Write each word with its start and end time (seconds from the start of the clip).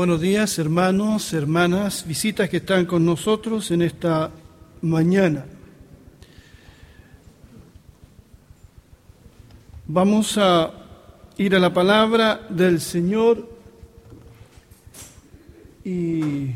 Buenos 0.00 0.22
días, 0.22 0.58
hermanos, 0.58 1.34
hermanas, 1.34 2.06
visitas 2.06 2.48
que 2.48 2.56
están 2.56 2.86
con 2.86 3.04
nosotros 3.04 3.70
en 3.70 3.82
esta 3.82 4.30
mañana. 4.80 5.44
Vamos 9.86 10.38
a 10.38 10.72
ir 11.36 11.54
a 11.54 11.58
la 11.58 11.74
palabra 11.74 12.46
del 12.48 12.80
Señor 12.80 13.46
y 15.84 16.46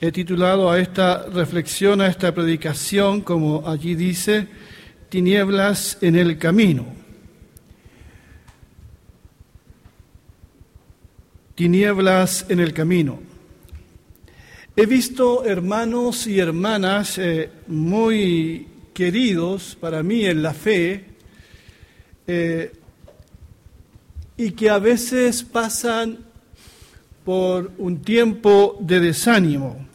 he 0.00 0.12
titulado 0.12 0.70
a 0.70 0.78
esta 0.78 1.26
reflexión, 1.26 2.00
a 2.00 2.06
esta 2.06 2.32
predicación, 2.32 3.22
como 3.22 3.66
allí 3.68 3.96
dice, 3.96 4.46
tinieblas 5.08 5.98
en 6.00 6.14
el 6.14 6.38
camino. 6.38 6.99
Tinieblas 11.60 12.46
en 12.48 12.58
el 12.58 12.72
camino. 12.72 13.18
He 14.74 14.86
visto 14.86 15.44
hermanos 15.44 16.26
y 16.26 16.38
hermanas 16.38 17.18
eh, 17.18 17.50
muy 17.66 18.66
queridos 18.94 19.76
para 19.78 20.02
mí 20.02 20.24
en 20.24 20.42
la 20.42 20.54
fe 20.54 21.04
eh, 22.26 22.72
y 24.38 24.52
que 24.52 24.70
a 24.70 24.78
veces 24.78 25.42
pasan 25.42 26.20
por 27.26 27.72
un 27.76 28.00
tiempo 28.00 28.78
de 28.80 29.00
desánimo. 29.00 29.86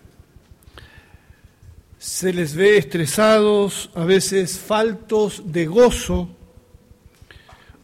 Se 1.97 2.31
les 2.31 2.53
ve 2.53 2.78
estresados, 2.78 3.90
a 3.95 4.06
veces 4.06 4.59
faltos 4.59 5.42
de 5.52 5.66
gozo, 5.66 6.30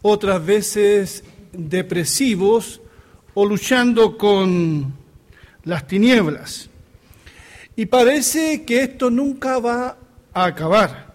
otras 0.04 0.46
veces 0.46 1.24
depresivos 1.52 2.81
o 3.34 3.46
luchando 3.46 4.18
con 4.18 4.94
las 5.64 5.88
tinieblas. 5.88 6.70
Y 7.76 7.86
parece 7.86 8.64
que 8.64 8.84
esto 8.84 9.10
nunca 9.10 9.60
va 9.60 9.98
a 10.34 10.46
acabar. 10.46 11.14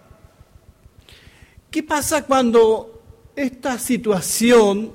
¿Qué 1.69 1.83
pasa 1.83 2.25
cuando 2.25 3.03
esta 3.35 3.77
situación 3.77 4.93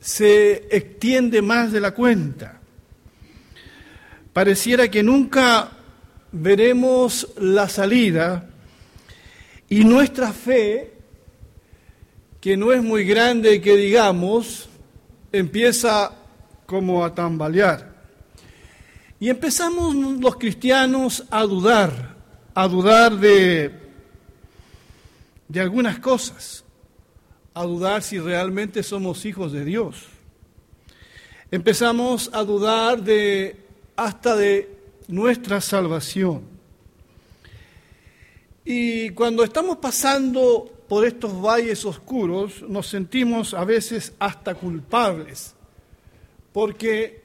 se 0.00 0.68
extiende 0.70 1.42
más 1.42 1.72
de 1.72 1.80
la 1.80 1.92
cuenta? 1.92 2.60
Pareciera 4.32 4.88
que 4.88 5.02
nunca 5.02 5.72
veremos 6.32 7.28
la 7.38 7.68
salida 7.68 8.48
y 9.68 9.84
nuestra 9.84 10.32
fe, 10.32 10.92
que 12.40 12.56
no 12.56 12.72
es 12.72 12.82
muy 12.82 13.04
grande 13.04 13.60
que 13.60 13.76
digamos, 13.76 14.68
empieza 15.32 16.19
como 16.70 17.04
a 17.04 17.12
tambalear. 17.12 17.92
Y 19.18 19.28
empezamos 19.28 19.92
los 19.92 20.36
cristianos 20.36 21.24
a 21.28 21.42
dudar, 21.42 22.14
a 22.54 22.68
dudar 22.68 23.16
de, 23.16 23.74
de 25.48 25.60
algunas 25.60 25.98
cosas, 25.98 26.62
a 27.54 27.64
dudar 27.64 28.04
si 28.04 28.20
realmente 28.20 28.84
somos 28.84 29.24
hijos 29.24 29.50
de 29.50 29.64
Dios. 29.64 30.06
Empezamos 31.50 32.30
a 32.32 32.44
dudar 32.44 33.02
de 33.02 33.56
hasta 33.96 34.36
de 34.36 34.72
nuestra 35.08 35.60
salvación. 35.60 36.42
Y 38.64 39.10
cuando 39.10 39.42
estamos 39.42 39.78
pasando 39.78 40.70
por 40.88 41.04
estos 41.04 41.32
valles 41.32 41.84
oscuros, 41.84 42.62
nos 42.62 42.86
sentimos 42.86 43.54
a 43.54 43.64
veces 43.64 44.12
hasta 44.20 44.54
culpables 44.54 45.56
porque 46.52 47.22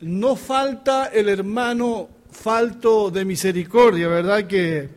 no 0.00 0.36
falta 0.36 1.06
el 1.06 1.28
hermano 1.28 2.08
falto 2.30 3.10
de 3.10 3.24
misericordia, 3.24 4.08
¿verdad? 4.08 4.46
Que, 4.46 4.88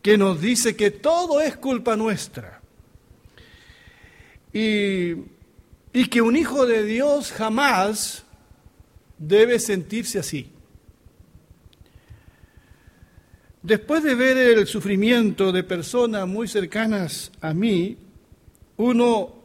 que 0.00 0.18
nos 0.18 0.40
dice 0.40 0.76
que 0.76 0.90
todo 0.90 1.40
es 1.40 1.56
culpa 1.56 1.96
nuestra. 1.96 2.60
Y, 4.52 5.12
y 5.92 6.06
que 6.10 6.20
un 6.20 6.36
hijo 6.36 6.66
de 6.66 6.84
Dios 6.84 7.32
jamás 7.32 8.24
debe 9.18 9.58
sentirse 9.58 10.18
así. 10.18 10.50
Después 13.62 14.02
de 14.02 14.14
ver 14.14 14.36
el 14.36 14.66
sufrimiento 14.66 15.52
de 15.52 15.62
personas 15.62 16.26
muy 16.26 16.48
cercanas 16.48 17.30
a 17.40 17.54
mí, 17.54 17.96
uno 18.76 19.41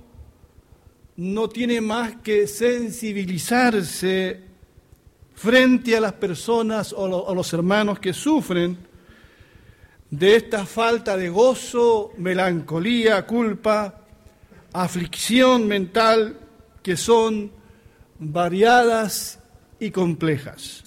no 1.18 1.50
tiene 1.50 1.82
más 1.82 2.16
que 2.18 2.48
sensibilizarse 2.48 4.40
frente 5.34 5.98
a 5.98 6.02
las 6.02 6.14
personas 6.14 6.94
o, 6.94 7.34
los 7.34 7.54
hermanos 7.54 7.98
que 8.00 8.14
sufren 8.14 8.78
de 10.10 10.36
esta 10.36 10.66
falta 10.66 11.18
de 11.18 11.28
gozo, 11.30 12.14
melancolía, 12.18 13.26
culpa, 13.26 14.02
aflicción 14.74 15.68
mental 15.68 16.40
que 16.84 16.96
son 16.96 17.52
variadas 18.20 19.40
y 19.80 19.90
complejas. 19.92 20.84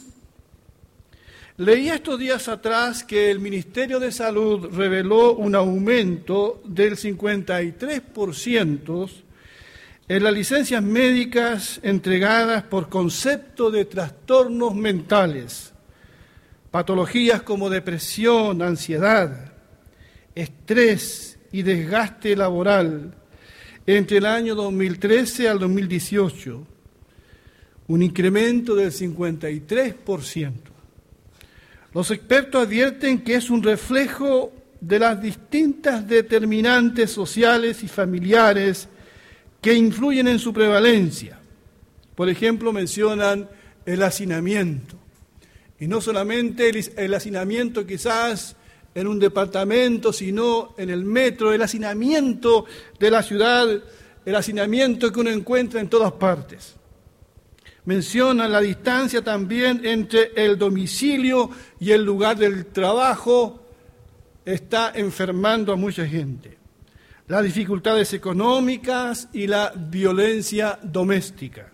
Leía 1.56 1.94
estos 1.96 2.18
días 2.18 2.48
atrás 2.48 3.04
que 3.04 3.30
el 3.30 3.38
Ministerio 3.40 4.00
de 4.00 4.10
Salud 4.12 4.68
reveló 4.72 5.34
un 5.34 5.54
aumento 5.56 6.62
del 6.64 6.96
53% 6.96 9.10
en 10.10 10.24
las 10.24 10.34
licencias 10.34 10.82
médicas 10.82 11.78
entregadas 11.84 12.64
por 12.64 12.88
concepto 12.88 13.70
de 13.70 13.84
trastornos 13.84 14.74
mentales, 14.74 15.72
patologías 16.72 17.42
como 17.42 17.70
depresión, 17.70 18.60
ansiedad, 18.60 19.52
estrés 20.34 21.38
y 21.52 21.62
desgaste 21.62 22.34
laboral 22.34 23.14
entre 23.86 24.16
el 24.16 24.26
año 24.26 24.56
2013 24.56 25.48
al 25.48 25.60
2018, 25.60 26.66
un 27.86 28.02
incremento 28.02 28.74
del 28.74 28.90
53%. 28.90 30.52
Los 31.94 32.10
expertos 32.10 32.66
advierten 32.66 33.20
que 33.20 33.36
es 33.36 33.48
un 33.48 33.62
reflejo 33.62 34.52
de 34.80 34.98
las 34.98 35.22
distintas 35.22 36.04
determinantes 36.08 37.12
sociales 37.12 37.84
y 37.84 37.86
familiares 37.86 38.88
que 39.60 39.74
influyen 39.74 40.28
en 40.28 40.38
su 40.38 40.52
prevalencia. 40.52 41.38
Por 42.14 42.28
ejemplo, 42.28 42.72
mencionan 42.72 43.48
el 43.84 44.02
hacinamiento. 44.02 44.96
Y 45.78 45.86
no 45.86 46.00
solamente 46.00 46.70
el, 46.96 47.14
hacinamiento 47.14 47.86
quizás 47.86 48.56
en 48.94 49.06
un 49.06 49.18
departamento, 49.18 50.12
sino 50.12 50.74
en 50.76 50.90
el 50.90 51.04
metro, 51.04 51.52
el 51.52 51.62
hacinamiento 51.62 52.66
de 52.98 53.10
la 53.10 53.22
ciudad, 53.22 53.66
el 54.24 54.34
hacinamiento 54.34 55.10
que 55.10 55.20
uno 55.20 55.30
encuentra 55.30 55.80
en 55.80 55.88
todas 55.88 56.12
partes. 56.12 56.74
Mencionan 57.86 58.52
la 58.52 58.60
distancia 58.60 59.22
también 59.22 59.80
entre 59.84 60.32
el 60.36 60.58
domicilio 60.58 61.50
y 61.78 61.92
el 61.92 62.04
lugar 62.04 62.36
del 62.36 62.66
trabajo, 62.66 63.56
está 64.44 64.92
enfermando 64.94 65.72
a 65.72 65.76
mucha 65.76 66.06
gente 66.06 66.59
las 67.30 67.44
dificultades 67.44 68.12
económicas 68.12 69.28
y 69.32 69.46
la 69.46 69.72
violencia 69.76 70.80
doméstica. 70.82 71.70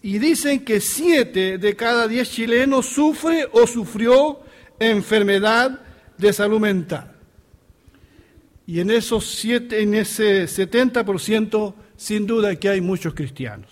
Y 0.00 0.18
dicen 0.18 0.64
que 0.64 0.80
siete 0.80 1.58
de 1.58 1.76
cada 1.76 2.08
diez 2.08 2.30
chilenos 2.30 2.86
sufre 2.86 3.46
o 3.52 3.66
sufrió 3.66 4.40
enfermedad 4.78 5.82
de 6.16 6.32
salud 6.32 6.58
mental. 6.58 7.12
Y 8.66 8.80
en 8.80 8.90
esos 8.90 9.26
siete, 9.26 9.82
en 9.82 9.92
ese 9.92 10.44
70%, 10.44 11.74
sin 11.94 12.26
duda 12.26 12.56
que 12.56 12.70
hay 12.70 12.80
muchos 12.80 13.12
cristianos. 13.12 13.70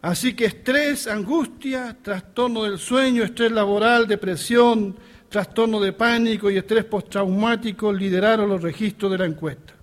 Así 0.00 0.32
que 0.32 0.46
estrés, 0.46 1.06
angustia, 1.06 1.98
trastorno 2.00 2.64
del 2.64 2.78
sueño, 2.78 3.24
estrés 3.24 3.52
laboral, 3.52 4.06
depresión, 4.06 4.96
trastorno 5.28 5.80
de 5.80 5.92
pánico 5.92 6.50
y 6.50 6.56
estrés 6.56 6.84
postraumático 6.84 7.92
lideraron 7.92 8.48
los 8.48 8.62
registros 8.62 9.12
de 9.12 9.18
la 9.18 9.26
encuesta. 9.26 9.74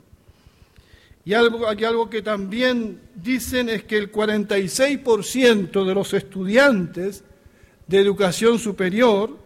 Y 1.23 1.33
algo, 1.33 1.67
algo 1.67 2.09
que 2.09 2.21
también 2.21 2.99
dicen 3.15 3.69
es 3.69 3.83
que 3.83 3.97
el 3.97 4.11
46% 4.11 5.85
de 5.85 5.95
los 5.95 6.13
estudiantes 6.13 7.23
de 7.87 7.99
educación 7.99 8.59
superior 8.59 9.37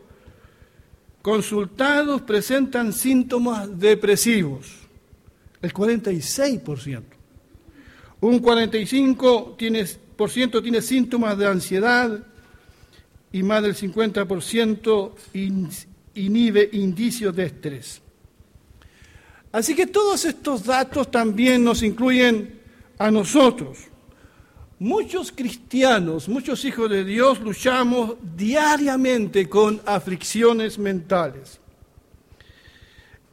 consultados 1.21 2.21
presentan 2.21 2.91
síntomas 2.91 3.79
depresivos. 3.79 4.67
El 5.61 5.73
46%. 5.73 7.03
Un 8.21 8.41
45% 8.41 9.57
tiene, 9.57 9.85
por 10.15 10.29
ciento 10.29 10.61
tiene 10.61 10.81
síntomas 10.81 11.37
de 11.37 11.47
ansiedad 11.47 12.19
y 13.31 13.43
más 13.43 13.61
del 13.63 13.75
50% 13.75 15.11
inhibe 16.25 16.69
indicios 16.73 17.35
de 17.35 17.45
estrés. 17.45 18.01
Así 19.51 19.75
que 19.75 19.87
todos 19.87 20.25
estos 20.25 20.63
datos 20.63 21.09
también 21.09 21.63
nos 21.63 21.81
incluyen 21.81 22.59
a 22.97 23.09
nosotros. 23.09 23.79
Muchos 24.77 25.31
cristianos, 25.31 26.29
muchos 26.29 26.63
hijos 26.63 26.89
de 26.89 27.03
Dios 27.03 27.39
luchamos 27.41 28.15
diariamente 28.35 29.49
con 29.49 29.81
aflicciones 29.85 30.77
mentales. 30.77 31.59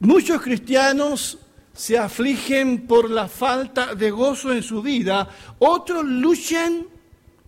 Muchos 0.01 0.43
cristianos 0.43 1.39
se 1.73 1.99
afligen 1.99 2.87
por 2.87 3.11
la 3.11 3.29
falta 3.29 3.95
de 3.95 4.11
gozo 4.11 4.53
en 4.53 4.63
su 4.63 4.83
vida, 4.83 5.29
otros 5.59 6.05
luchan 6.05 6.87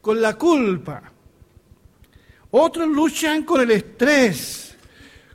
con 0.01 0.21
la 0.21 0.37
culpa, 0.37 1.11
otros 2.51 2.89
luchan 2.89 3.43
con 3.45 3.63
el 3.63 3.71
estrés, 3.71 4.68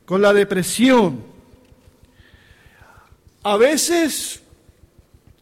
con 0.05 0.21
la 0.21 0.33
depresión. 0.33 1.23
A 3.43 3.57
veces 3.57 4.41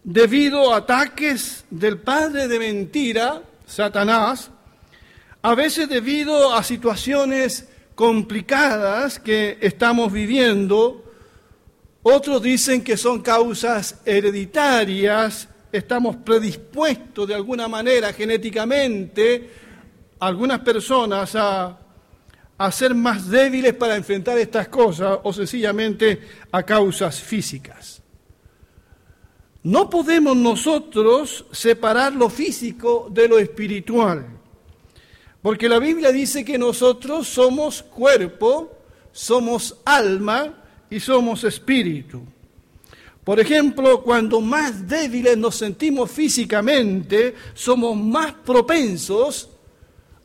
debido 0.03 0.73
a 0.73 0.77
ataques 0.77 1.65
del 1.69 1.99
padre 1.99 2.47
de 2.47 2.59
mentira, 2.59 3.43
Satanás, 3.65 4.49
a 5.41 5.55
veces 5.55 5.87
debido 5.87 6.53
a 6.53 6.63
situaciones 6.63 7.67
complicadas 7.95 9.19
que 9.19 9.57
estamos 9.61 10.11
viviendo, 10.11 11.03
otros 12.03 12.41
dicen 12.41 12.83
que 12.83 12.97
son 12.97 13.21
causas 13.21 14.01
hereditarias, 14.05 15.47
estamos 15.71 16.15
predispuestos 16.17 17.27
de 17.27 17.35
alguna 17.35 17.67
manera 17.67 18.11
genéticamente, 18.11 19.49
algunas 20.19 20.59
personas 20.59 21.35
a, 21.35 21.77
a 22.65 22.71
ser 22.71 22.93
más 22.93 23.27
débiles 23.27 23.73
para 23.73 23.95
enfrentar 23.95 24.37
estas 24.37 24.67
cosas 24.67 25.17
o 25.23 25.33
sencillamente 25.33 26.21
a 26.51 26.61
causas 26.61 27.19
físicas. 27.19 28.03
No 29.63 29.89
podemos 29.89 30.37
nosotros 30.37 31.45
separar 31.51 32.13
lo 32.13 32.29
físico 32.29 33.09
de 33.11 33.27
lo 33.27 33.39
espiritual, 33.39 34.27
porque 35.41 35.67
la 35.67 35.79
Biblia 35.79 36.11
dice 36.11 36.45
que 36.45 36.59
nosotros 36.59 37.27
somos 37.27 37.81
cuerpo, 37.81 38.77
somos 39.11 39.77
alma 39.83 40.53
y 40.87 40.99
somos 40.99 41.43
espíritu. 41.43 42.21
Por 43.23 43.39
ejemplo, 43.39 44.03
cuando 44.03 44.39
más 44.39 44.87
débiles 44.87 45.35
nos 45.35 45.55
sentimos 45.55 46.11
físicamente, 46.11 47.33
somos 47.55 47.97
más 47.97 48.33
propensos 48.33 49.50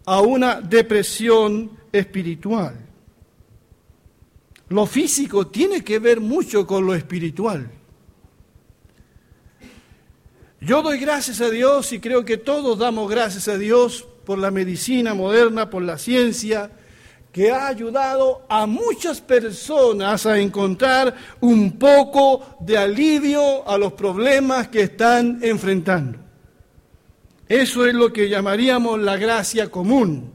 a 0.06 0.20
una 0.20 0.61
depresión 0.61 1.70
espiritual. 1.93 2.87
Lo 4.69 4.87
físico 4.87 5.49
tiene 5.49 5.85
que 5.85 5.99
ver 5.99 6.20
mucho 6.20 6.67
con 6.67 6.87
lo 6.87 6.94
espiritual. 6.94 7.70
Yo 10.61 10.82
doy 10.82 10.99
gracias 10.99 11.41
a 11.41 11.50
Dios 11.50 11.93
y 11.93 12.00
creo 12.00 12.25
que 12.25 12.38
todos 12.38 12.79
damos 12.79 13.11
gracias 13.11 13.47
a 13.49 13.58
Dios 13.58 14.06
por 14.25 14.38
la 14.38 14.50
medicina 14.50 15.14
moderna, 15.14 15.70
por 15.70 15.82
la 15.82 15.99
ciencia, 15.99 16.70
que 17.31 17.50
ha 17.50 17.67
ayudado 17.67 18.47
a 18.49 18.67
muchas 18.67 19.20
personas 19.20 20.25
a 20.25 20.38
encontrar 20.38 21.14
un 21.41 21.79
poco 21.79 22.56
de 22.61 22.79
alivio 22.79 23.69
a 23.69 23.76
los 23.76 23.93
problemas 23.93 24.69
que 24.69 24.82
están 24.82 25.38
enfrentando. 25.43 26.25
Eso 27.49 27.87
es 27.87 27.95
lo 27.95 28.13
que 28.13 28.29
llamaríamos 28.29 29.01
la 29.01 29.17
gracia 29.17 29.71
común. 29.71 30.33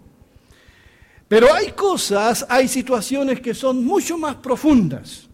Pero 1.28 1.54
hay 1.54 1.72
cosas, 1.72 2.46
hay 2.50 2.68
situaciones 2.68 3.40
que 3.40 3.54
son 3.54 3.84
mucho 3.84 4.18
más 4.18 4.36
profundas 4.36 5.30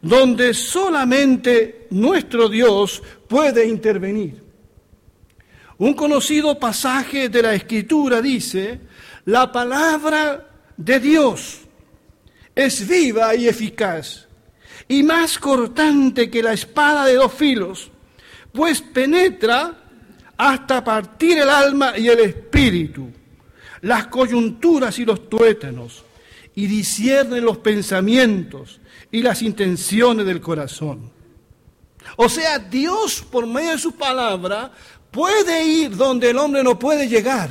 donde 0.00 0.54
solamente 0.54 1.86
nuestro 1.90 2.48
Dios 2.48 3.02
puede 3.28 3.66
intervenir. 3.66 4.42
Un 5.78 5.94
conocido 5.94 6.58
pasaje 6.58 7.28
de 7.28 7.42
la 7.42 7.54
Escritura 7.54 8.20
dice, 8.20 8.80
la 9.24 9.50
palabra 9.50 10.48
de 10.76 11.00
Dios 11.00 11.60
es 12.54 12.86
viva 12.86 13.34
y 13.34 13.46
eficaz 13.46 14.26
y 14.88 15.02
más 15.02 15.38
cortante 15.38 16.30
que 16.30 16.42
la 16.42 16.52
espada 16.52 17.04
de 17.04 17.14
dos 17.14 17.32
filos, 17.32 17.90
pues 18.52 18.80
penetra 18.80 19.77
hasta 20.38 20.82
partir 20.84 21.38
el 21.38 21.50
alma 21.50 21.98
y 21.98 22.08
el 22.08 22.20
espíritu, 22.20 23.10
las 23.82 24.06
coyunturas 24.06 24.98
y 24.98 25.04
los 25.04 25.28
tuétanos, 25.28 26.04
y 26.54 26.66
discierne 26.66 27.40
los 27.40 27.58
pensamientos 27.58 28.80
y 29.10 29.22
las 29.22 29.42
intenciones 29.42 30.24
del 30.24 30.40
corazón. 30.40 31.10
O 32.16 32.28
sea, 32.28 32.58
Dios 32.58 33.24
por 33.30 33.46
medio 33.46 33.72
de 33.72 33.78
su 33.78 33.92
palabra 33.92 34.72
puede 35.10 35.64
ir 35.64 35.96
donde 35.96 36.30
el 36.30 36.38
hombre 36.38 36.62
no 36.62 36.78
puede 36.78 37.08
llegar, 37.08 37.50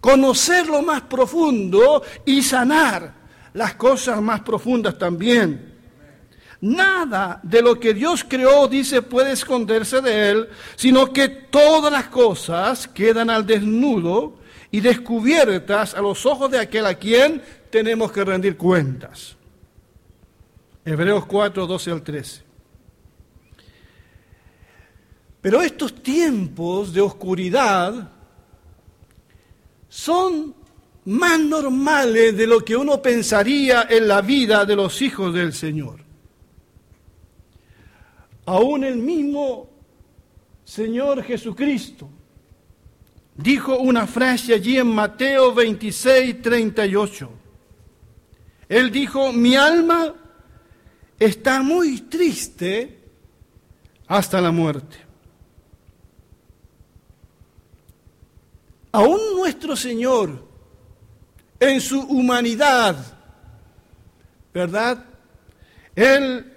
conocer 0.00 0.66
lo 0.66 0.82
más 0.82 1.02
profundo 1.02 2.02
y 2.24 2.42
sanar 2.42 3.14
las 3.52 3.74
cosas 3.74 4.20
más 4.22 4.40
profundas 4.40 4.96
también. 4.98 5.67
Nada 6.60 7.40
de 7.42 7.62
lo 7.62 7.78
que 7.78 7.94
Dios 7.94 8.24
creó, 8.28 8.66
dice, 8.66 9.02
puede 9.02 9.32
esconderse 9.32 10.00
de 10.00 10.30
él, 10.30 10.48
sino 10.74 11.12
que 11.12 11.28
todas 11.28 11.92
las 11.92 12.08
cosas 12.08 12.88
quedan 12.88 13.30
al 13.30 13.46
desnudo 13.46 14.38
y 14.70 14.80
descubiertas 14.80 15.94
a 15.94 16.00
los 16.00 16.26
ojos 16.26 16.50
de 16.50 16.58
aquel 16.58 16.86
a 16.86 16.94
quien 16.94 17.42
tenemos 17.70 18.10
que 18.10 18.24
rendir 18.24 18.56
cuentas. 18.56 19.36
Hebreos 20.84 21.26
4, 21.26 21.66
12 21.66 21.90
al 21.90 22.02
13. 22.02 22.42
Pero 25.40 25.62
estos 25.62 26.02
tiempos 26.02 26.92
de 26.92 27.00
oscuridad 27.00 28.10
son 29.88 30.54
más 31.04 31.38
normales 31.38 32.36
de 32.36 32.46
lo 32.46 32.64
que 32.64 32.76
uno 32.76 33.00
pensaría 33.00 33.86
en 33.88 34.08
la 34.08 34.20
vida 34.20 34.64
de 34.64 34.76
los 34.76 35.00
hijos 35.00 35.32
del 35.32 35.52
Señor. 35.52 36.07
Aún 38.48 38.82
el 38.82 38.96
mismo 38.96 39.68
Señor 40.64 41.22
Jesucristo 41.22 42.08
dijo 43.36 43.76
una 43.76 44.06
frase 44.06 44.54
allí 44.54 44.78
en 44.78 44.86
Mateo 44.86 45.52
26, 45.52 46.40
38. 46.40 47.30
Él 48.70 48.90
dijo, 48.90 49.34
mi 49.34 49.54
alma 49.54 50.14
está 51.18 51.60
muy 51.62 52.00
triste 52.00 52.98
hasta 54.06 54.40
la 54.40 54.50
muerte. 54.50 54.96
Aún 58.92 59.20
nuestro 59.36 59.76
Señor, 59.76 60.42
en 61.60 61.82
su 61.82 62.00
humanidad, 62.00 62.96
¿verdad? 64.54 65.04
Él 65.94 66.54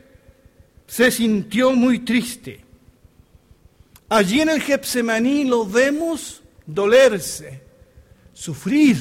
se 0.92 1.10
sintió 1.10 1.72
muy 1.72 2.00
triste. 2.00 2.60
Allí 4.10 4.42
en 4.42 4.50
el 4.50 4.62
Getsemaní 4.62 5.46
lo 5.46 5.66
vemos 5.66 6.44
dolerse, 6.66 7.62
sufrir, 8.34 8.98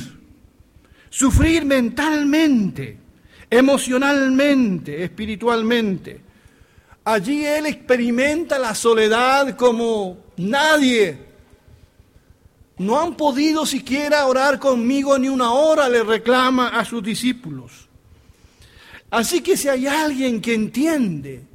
sufrir 1.09 1.65
mentalmente 1.65 2.97
emocionalmente, 3.51 5.03
espiritualmente. 5.03 6.21
Allí 7.03 7.45
él 7.45 7.67
experimenta 7.67 8.57
la 8.57 8.73
soledad 8.77 9.57
como 9.57 10.19
nadie. 10.37 11.19
No 12.79 13.01
han 13.01 13.17
podido 13.17 13.67
siquiera 13.67 14.27
orar 14.27 14.61
conmigo 14.61 15.19
ni 15.19 15.29
una 15.29 15.55
hora, 15.55 15.89
le 15.89 16.05
reclama 16.05 16.69
a 16.69 16.85
sus 16.85 17.03
discípulos. 17.03 17.89
Así 19.11 19.41
que 19.41 19.57
si 19.57 19.67
hay 19.67 19.89
alguien 19.89 20.41
que 20.41 20.55
entiende, 20.55 21.50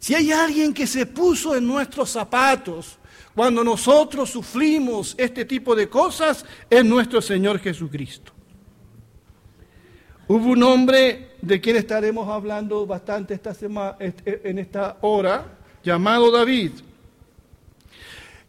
si 0.00 0.14
hay 0.14 0.32
alguien 0.32 0.72
que 0.72 0.86
se 0.86 1.04
puso 1.04 1.54
en 1.54 1.66
nuestros 1.66 2.10
zapatos 2.10 2.96
cuando 3.34 3.62
nosotros 3.62 4.30
sufrimos 4.30 5.14
este 5.18 5.44
tipo 5.44 5.76
de 5.76 5.88
cosas, 5.88 6.44
es 6.68 6.84
nuestro 6.84 7.20
Señor 7.20 7.58
Jesucristo. 7.58 8.32
Hubo 10.26 10.52
un 10.52 10.62
hombre 10.62 11.36
de 11.42 11.60
quien 11.60 11.76
estaremos 11.76 12.28
hablando 12.28 12.86
bastante 12.86 13.34
esta 13.34 13.52
semana, 13.52 13.96
en 14.00 14.58
esta 14.58 14.96
hora, 15.02 15.58
llamado 15.84 16.30
David, 16.30 16.72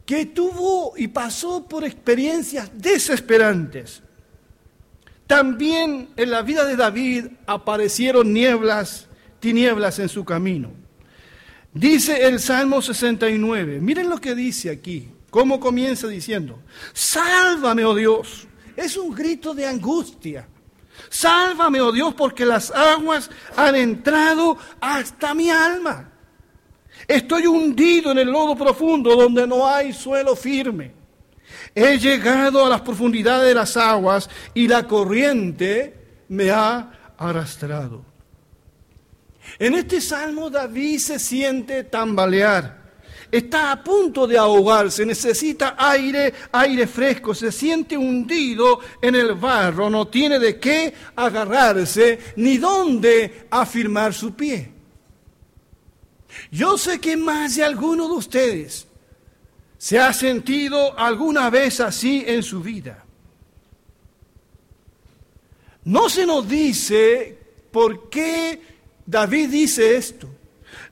que 0.06 0.28
tuvo 0.28 0.94
y 0.96 1.10
pasó 1.10 1.68
por 1.68 1.84
experiencias 1.84 2.72
desesperantes. 2.74 4.02
También 5.28 6.10
en 6.16 6.32
la 6.32 6.44
vida 6.44 6.66
de 6.66 6.78
David 6.78 7.26
aparecieron 7.46 8.32
nieblas, 8.32 9.08
tinieblas 9.40 10.00
en 10.00 10.08
su 10.08 10.24
camino. 10.24 10.81
Dice 11.74 12.28
el 12.28 12.40
Salmo 12.40 12.82
69, 12.82 13.80
miren 13.80 14.10
lo 14.10 14.18
que 14.18 14.36
dice 14.36 14.70
aquí, 14.70 15.10
cómo 15.30 15.60
comienza 15.60 16.08
diciendo, 16.08 16.60
sálvame, 16.94 17.86
oh 17.86 17.96
Dios. 17.96 18.48
Es 18.76 18.98
un 18.98 19.14
grito 19.14 19.54
de 19.54 19.66
angustia. 19.66 20.48
Sálvame, 21.10 21.80
oh 21.82 21.92
Dios, 21.92 22.14
porque 22.14 22.46
las 22.46 22.72
aguas 22.72 23.30
han 23.56 23.76
entrado 23.76 24.58
hasta 24.82 25.34
mi 25.34 25.50
alma. 25.50 26.12
Estoy 27.08 27.48
hundido 27.48 28.12
en 28.12 28.20
el 28.20 28.32
lodo 28.32 28.56
profundo 28.56 29.16
donde 29.16 29.48
no 29.48 29.68
hay 29.68 29.94
suelo 29.94 30.36
firme. 30.36 30.94
He 31.74 31.98
llegado 31.98 32.66
a 32.66 32.70
las 32.70 32.82
profundidades 32.82 33.48
de 33.48 33.56
las 33.56 33.78
aguas 33.78 34.30
y 34.54 34.68
la 34.68 34.88
corriente 34.88 36.24
me 36.28 36.52
ha 36.52 37.14
arrastrado. 37.18 38.11
En 39.60 39.76
este 39.76 40.02
salmo 40.02 40.50
David 40.50 41.00
se 41.00 41.20
siente 41.20 41.84
tambalear. 41.84 42.82
Está 43.32 43.72
a 43.72 43.82
punto 43.82 44.28
de 44.28 44.38
ahogarse, 44.38 45.06
necesita 45.06 45.76
aire, 45.78 46.34
aire 46.52 46.86
fresco, 46.86 47.34
se 47.34 47.50
siente 47.52 47.96
hundido 47.96 48.80
en 49.02 49.16
el 49.16 49.36
barro, 49.36 49.90
no 49.90 50.10
tiene 50.10 50.38
de 50.38 50.60
qué 50.60 50.94
agarrarse 51.16 52.20
ni 52.36 52.58
dónde 52.58 53.48
afirmar 53.50 54.14
su 54.14 54.34
pie. 54.34 54.72
Yo 56.52 56.78
sé 56.78 57.00
que 57.00 57.16
más 57.16 57.56
de 57.56 57.64
alguno 57.64 58.08
de 58.10 58.16
ustedes 58.16 58.88
se 59.78 59.98
ha 59.98 60.12
sentido 60.12 60.98
alguna 61.00 61.50
vez 61.50 61.80
así 61.80 62.24
en 62.28 62.44
su 62.44 62.62
vida. 62.62 63.06
No 65.86 66.10
se 66.10 66.26
nos 66.26 66.48
dice 66.48 67.38
por 67.72 68.10
qué 68.10 68.62
David 69.12 69.50
dice 69.50 69.98
esto. 69.98 70.30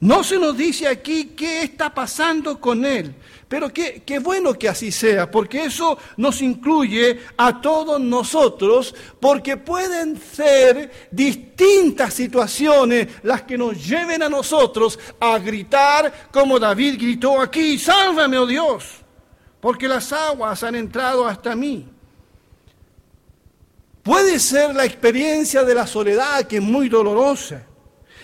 No 0.02 0.26
se 0.26 0.38
nos 0.38 0.56
dice 0.58 0.88
aquí 0.90 1.34
qué 1.38 1.64
está 1.64 1.94
pasando 1.94 2.60
con 2.60 2.86
él. 2.86 3.16
Pero 3.48 3.74
qué, 3.74 4.04
qué, 4.06 4.20
bueno 4.20 4.54
que 4.54 4.68
así 4.68 4.92
sea, 4.92 5.32
porque 5.32 5.64
eso 5.64 5.98
nos 6.18 6.42
incluye 6.42 7.22
a 7.38 7.60
todos 7.62 8.00
nosotros, 8.00 8.94
porque 9.20 9.58
pueden 9.58 10.22
ser 10.22 11.10
distintas 11.10 12.14
situaciones 12.14 13.08
las 13.24 13.44
que 13.44 13.58
nos 13.58 13.84
lleven 13.84 14.22
a 14.22 14.30
nosotros 14.30 15.00
a 15.20 15.40
gritar 15.40 16.30
como 16.32 16.60
David 16.60 16.96
gritó 17.00 17.42
aquí, 17.42 17.80
sálvame, 17.80 18.38
oh 18.38 18.46
Dios, 18.46 18.84
porque 19.60 19.88
las 19.88 20.14
aguas 20.14 20.62
han 20.62 20.76
entrado 20.76 21.26
hasta 21.26 21.56
mí. 21.56 21.88
Puede 24.04 24.40
ser 24.40 24.76
la 24.76 24.86
experiencia 24.86 25.64
de 25.64 25.74
la 25.74 25.88
soledad 25.88 26.46
que 26.46 26.58
es 26.58 26.64
muy 26.64 26.88
dolorosa 26.88 27.66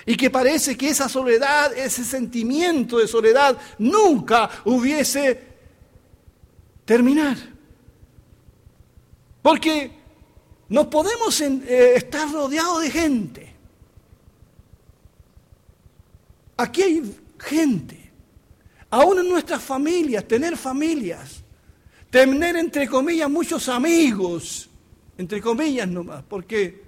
y 0.05 0.15
que 0.15 0.29
parece 0.29 0.77
que 0.77 0.89
esa 0.89 1.09
soledad, 1.09 1.75
ese 1.75 2.03
sentimiento 2.03 2.99
de 2.99 3.07
soledad 3.07 3.57
nunca 3.79 4.49
hubiese 4.65 5.41
terminar. 6.85 7.37
Porque 9.41 9.91
no 10.69 10.89
podemos 10.89 11.41
eh, 11.41 11.95
estar 11.95 12.31
rodeados 12.31 12.81
de 12.81 12.91
gente. 12.91 13.55
Aquí 16.57 16.83
hay 16.83 17.15
gente, 17.39 18.11
aún 18.89 19.19
en 19.19 19.29
nuestras 19.29 19.61
familias, 19.61 20.25
tener 20.25 20.55
familias, 20.55 21.43
tener 22.09 22.55
entre 22.55 22.87
comillas 22.87 23.29
muchos 23.29 23.67
amigos, 23.67 24.69
entre 25.17 25.41
comillas 25.41 25.87
nomás, 25.87 26.23
porque 26.23 26.85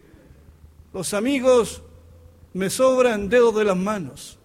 los 0.93 1.13
amigos 1.13 1.81
me 2.57 2.71
sobran 2.71 3.29
dedos 3.29 3.55
de 3.55 3.63
las 3.63 3.77
manos. 3.77 4.39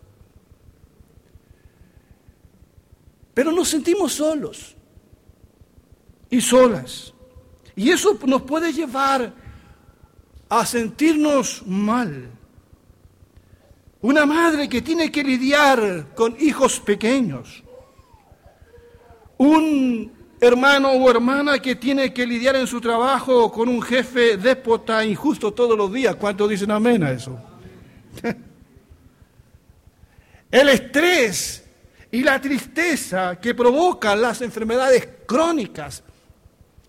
Pero 3.33 3.50
nos 3.50 3.69
sentimos 3.69 4.12
solos 4.12 4.76
y 6.28 6.40
solas. 6.40 7.14
Y 7.75 7.90
eso 7.90 8.19
nos 8.26 8.42
puede 8.42 8.71
llevar 8.71 9.33
a 10.50 10.66
sentirnos 10.66 11.66
mal. 11.66 12.28
Una 14.02 14.26
madre 14.26 14.69
que 14.69 14.83
tiene 14.83 15.11
que 15.11 15.25
lidiar 15.25 16.12
con 16.14 16.37
hijos 16.38 16.81
pequeños. 16.81 17.62
Un 19.38 20.12
hermano 20.38 20.90
o 20.90 21.11
hermana 21.11 21.61
que 21.61 21.76
tiene 21.76 22.12
que 22.12 22.26
lidiar 22.26 22.57
en 22.57 22.66
su 22.66 22.78
trabajo 22.78 23.50
con 23.50 23.71
un 23.71 23.81
jefe 23.81 24.37
déspota 24.37 25.02
injusto 25.02 25.54
todos 25.54 25.78
los 25.78 25.90
días. 25.90 26.16
¿Cuántos 26.16 26.50
dicen 26.50 26.73
amén 26.73 27.02
a 27.02 27.12
eso? 27.12 27.51
El 30.50 30.69
estrés 30.69 31.64
y 32.11 32.23
la 32.23 32.40
tristeza 32.40 33.40
que 33.40 33.54
provocan 33.54 34.21
las 34.21 34.42
enfermedades 34.42 35.09
crónicas, 35.26 36.02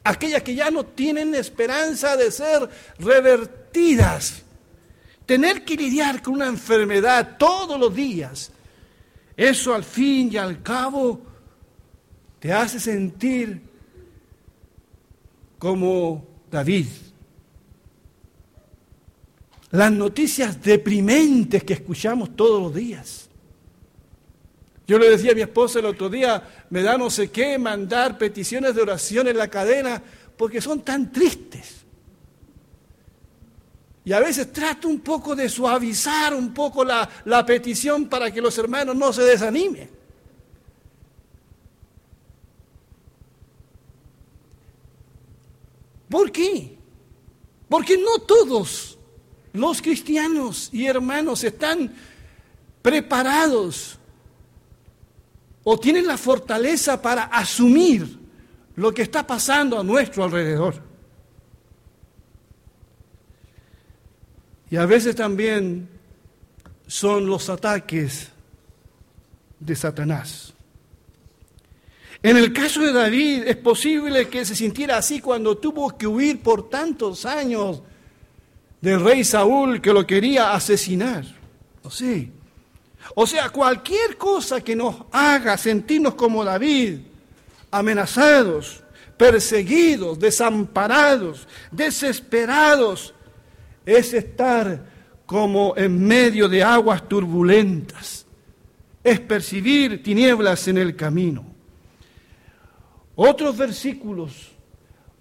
aquellas 0.03 0.43
que 0.43 0.53
ya 0.53 0.69
no 0.69 0.85
tienen 0.85 1.33
esperanza 1.33 2.17
de 2.17 2.29
ser 2.29 2.69
revertidas. 2.99 4.43
Tener 5.25 5.63
que 5.63 5.77
lidiar 5.77 6.21
con 6.21 6.33
una 6.33 6.47
enfermedad 6.47 7.37
todos 7.37 7.79
los 7.79 7.95
días, 7.95 8.51
eso 9.37 9.73
al 9.73 9.85
fin 9.85 10.29
y 10.31 10.35
al 10.35 10.61
cabo 10.61 11.21
te 12.39 12.51
hace 12.51 12.77
sentir 12.81 13.61
como 15.57 16.27
David 16.51 16.87
las 19.73 19.91
noticias 19.91 20.61
deprimentes 20.61 21.63
que 21.63 21.73
escuchamos 21.73 22.35
todos 22.35 22.61
los 22.61 22.75
días. 22.75 23.27
Yo 24.85 24.99
le 24.99 25.09
decía 25.09 25.31
a 25.31 25.35
mi 25.35 25.41
esposa 25.41 25.79
el 25.79 25.85
otro 25.85 26.09
día, 26.09 26.43
me 26.69 26.83
da 26.83 26.95
no 26.95 27.09
sé 27.09 27.31
qué 27.31 27.57
mandar 27.57 28.19
peticiones 28.19 28.75
de 28.75 28.83
oración 28.83 29.27
en 29.27 29.37
la 29.37 29.47
cadena 29.47 30.01
porque 30.37 30.61
son 30.61 30.81
tan 30.81 31.11
tristes. 31.11 31.85
Y 34.05 34.13
a 34.13 34.19
veces 34.19 34.53
trato 34.53 34.87
un 34.87 34.99
poco 34.99 35.35
de 35.35 35.49
suavizar 35.49 36.35
un 36.35 36.53
poco 36.53 36.85
la, 36.85 37.09
la 37.25 37.43
petición 37.43 38.05
para 38.05 38.29
que 38.29 38.41
los 38.41 38.55
hermanos 38.59 38.95
no 38.95 39.11
se 39.11 39.23
desanimen. 39.23 39.89
¿Por 46.09 46.31
qué? 46.31 46.77
Porque 47.67 47.97
no 47.97 48.19
todos 48.19 48.92
los 49.53 49.81
cristianos 49.81 50.69
y 50.71 50.87
hermanos 50.87 51.43
están 51.43 51.93
preparados 52.81 53.97
o 55.63 55.79
tienen 55.79 56.07
la 56.07 56.17
fortaleza 56.17 57.01
para 57.01 57.23
asumir 57.23 58.19
lo 58.75 58.93
que 58.93 59.03
está 59.03 59.25
pasando 59.25 59.79
a 59.79 59.83
nuestro 59.83 60.23
alrededor. 60.23 60.81
Y 64.69 64.75
a 64.75 64.85
veces 64.87 65.15
también 65.15 65.87
son 66.87 67.27
los 67.27 67.47
ataques 67.49 68.29
de 69.59 69.75
Satanás. 69.75 70.53
En 72.23 72.37
el 72.37 72.51
caso 72.53 72.81
de 72.81 72.91
David 72.91 73.43
es 73.45 73.57
posible 73.57 74.29
que 74.29 74.45
se 74.45 74.55
sintiera 74.55 74.97
así 74.97 75.19
cuando 75.19 75.57
tuvo 75.57 75.95
que 75.95 76.07
huir 76.07 76.41
por 76.41 76.69
tantos 76.69 77.25
años 77.25 77.83
del 78.83 79.01
rey 79.01 79.23
Saúl 79.23 79.79
que 79.79 79.93
lo 79.93 80.05
quería 80.05 80.53
asesinar. 80.53 81.23
¿O 81.83 81.89
sí? 81.89 82.33
O 83.15 83.25
sea, 83.25 83.49
cualquier 83.49 84.17
cosa 84.17 84.59
que 84.59 84.75
nos 84.75 85.03
haga 85.09 85.57
sentirnos 85.57 86.15
como 86.15 86.43
David, 86.43 86.99
amenazados, 87.71 88.83
perseguidos, 89.15 90.19
desamparados, 90.19 91.47
desesperados, 91.71 93.13
es 93.85 94.13
estar 94.13 94.85
como 95.25 95.75
en 95.77 96.05
medio 96.05 96.49
de 96.49 96.61
aguas 96.61 97.07
turbulentas, 97.07 98.25
es 99.01 99.17
percibir 99.21 100.03
tinieblas 100.03 100.67
en 100.67 100.77
el 100.77 100.93
camino. 100.93 101.45
Otros 103.15 103.55
versículos 103.55 104.52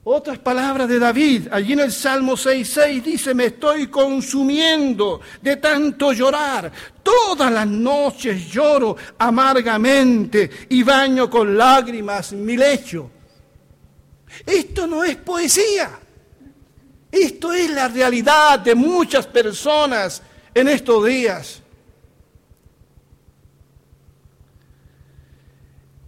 otras 0.04 0.38
palabras 0.38 0.88
de 0.88 0.98
David, 0.98 1.48
allí 1.52 1.74
en 1.74 1.80
el 1.80 1.92
Salmo 1.92 2.32
6.6 2.32 3.02
dice, 3.02 3.34
me 3.34 3.46
estoy 3.46 3.86
consumiendo 3.86 5.20
de 5.40 5.56
tanto 5.56 6.12
llorar. 6.12 6.72
Todas 7.02 7.52
las 7.52 7.66
noches 7.66 8.50
lloro 8.50 8.96
amargamente 9.18 10.50
y 10.70 10.82
baño 10.82 11.30
con 11.30 11.56
lágrimas 11.56 12.32
mi 12.32 12.56
lecho. 12.56 13.10
Esto 14.44 14.86
no 14.86 15.04
es 15.04 15.16
poesía. 15.16 15.98
Esto 17.10 17.52
es 17.52 17.70
la 17.70 17.88
realidad 17.88 18.58
de 18.58 18.74
muchas 18.74 19.26
personas 19.26 20.22
en 20.54 20.66
estos 20.66 21.04
días. 21.06 21.62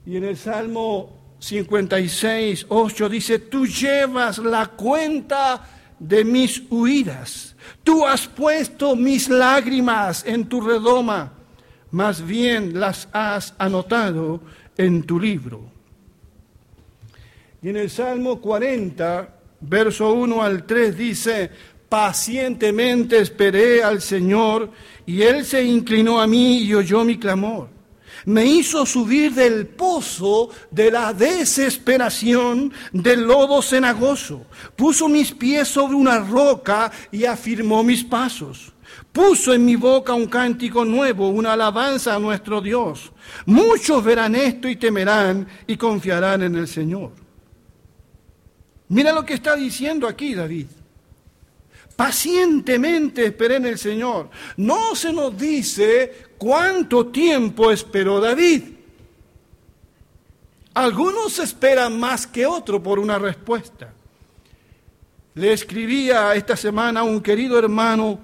Y 0.07 0.17
en 0.17 0.25
el 0.25 0.37
Salmo 0.37 1.24
56, 1.45 2.67
8 2.71 3.09
dice, 3.11 3.39
tú 3.39 3.67
llevas 3.67 4.39
la 4.39 4.67
cuenta 4.67 5.69
de 5.99 6.25
mis 6.25 6.63
huidas, 6.71 7.55
tú 7.83 8.07
has 8.07 8.27
puesto 8.27 8.97
mis 8.97 9.29
lágrimas 9.29 10.25
en 10.27 10.47
tu 10.47 10.63
redoma, 10.63 11.35
más 11.91 12.25
bien 12.25 12.81
las 12.81 13.09
has 13.13 13.55
anotado 13.59 14.41
en 14.79 15.03
tu 15.03 15.21
libro. 15.21 15.71
Y 17.61 17.69
en 17.69 17.77
el 17.77 17.91
Salmo 17.91 18.41
40, 18.41 19.29
verso 19.61 20.15
1 20.15 20.43
al 20.43 20.65
3 20.65 20.97
dice, 20.97 21.51
pacientemente 21.91 23.19
esperé 23.19 23.83
al 23.83 24.01
Señor 24.01 24.71
y 25.05 25.21
Él 25.21 25.45
se 25.45 25.63
inclinó 25.63 26.23
a 26.23 26.27
mí 26.27 26.63
y 26.63 26.73
oyó 26.73 27.05
mi 27.05 27.19
clamor. 27.19 27.74
Me 28.27 28.45
hizo 28.45 28.87
subir 28.87 29.35
del 29.35 29.67
pozo 29.67 30.51
de 30.71 30.91
la 30.91 31.13
desesperación 31.13 32.73
del 32.93 33.23
lodo 33.23 33.63
cenagoso. 33.63 34.47
Puso 34.77 35.09
mis 35.09 35.33
pies 35.33 35.69
sobre 35.69 35.95
una 35.95 36.19
roca 36.19 36.91
y 37.11 37.25
afirmó 37.25 37.83
mis 37.83 38.05
pasos. 38.05 38.73
Puso 39.13 39.53
en 39.53 39.65
mi 39.65 39.77
boca 39.77 40.13
un 40.15 40.27
cántico 40.27 40.85
nuevo, 40.85 41.29
una 41.29 41.53
alabanza 41.53 42.15
a 42.15 42.19
nuestro 42.19 42.61
Dios. 42.61 43.13
Muchos 43.47 44.03
verán 44.03 44.35
esto 44.35 44.69
y 44.69 44.77
temerán 44.77 45.47
y 45.67 45.77
confiarán 45.77 46.43
en 46.43 46.57
el 46.57 46.69
Señor. 46.69 47.13
Mira 48.89 49.13
lo 49.13 49.25
que 49.25 49.35
está 49.35 49.57
diciendo 49.57 50.07
aquí 50.07 50.35
David. 50.35 50.67
Pacientemente 51.97 53.27
esperé 53.27 53.57
en 53.57 53.67
el 53.67 53.79
Señor. 53.79 54.29
No 54.57 54.97
se 54.97 55.13
nos 55.13 55.37
dice 55.39 56.29
cuánto 56.39 57.07
tiempo 57.07 57.71
esperó 57.71 58.21
David. 58.21 58.63
Algunos 60.75 61.39
esperan 61.39 61.99
más 62.01 62.27
que 62.27 62.47
otros 62.47 62.81
por 62.81 62.99
una 62.99 63.19
respuesta. 63.19 63.93
Le 65.35 65.53
escribía 65.53 66.35
esta 66.35 66.57
semana 66.57 67.01
a 67.01 67.05
un 67.05 67.21
querido 67.21 67.59
hermano 67.59 68.19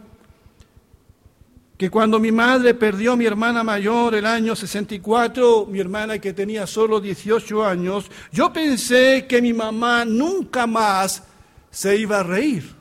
que 1.76 1.90
cuando 1.90 2.18
mi 2.18 2.30
madre 2.30 2.74
perdió 2.74 3.12
a 3.12 3.16
mi 3.16 3.24
hermana 3.24 3.64
mayor 3.64 4.14
el 4.14 4.26
año 4.26 4.54
64, 4.54 5.66
mi 5.66 5.80
hermana 5.80 6.18
que 6.18 6.32
tenía 6.32 6.66
solo 6.66 7.00
18 7.00 7.64
años, 7.64 8.10
yo 8.32 8.52
pensé 8.52 9.26
que 9.26 9.40
mi 9.40 9.52
mamá 9.52 10.04
nunca 10.04 10.66
más 10.66 11.22
se 11.70 11.96
iba 11.96 12.18
a 12.18 12.22
reír. 12.22 12.79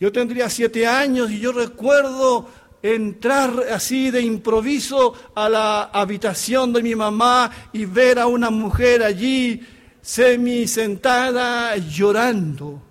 Yo 0.00 0.10
tendría 0.12 0.50
siete 0.50 0.86
años 0.86 1.30
y 1.30 1.38
yo 1.38 1.52
recuerdo 1.52 2.48
entrar 2.82 3.64
así 3.72 4.10
de 4.10 4.20
improviso 4.20 5.14
a 5.34 5.48
la 5.48 5.84
habitación 5.84 6.72
de 6.72 6.82
mi 6.82 6.94
mamá 6.94 7.50
y 7.72 7.86
ver 7.86 8.18
a 8.18 8.26
una 8.26 8.50
mujer 8.50 9.02
allí 9.02 9.60
semi 10.02 10.68
sentada 10.68 11.76
llorando. 11.78 12.82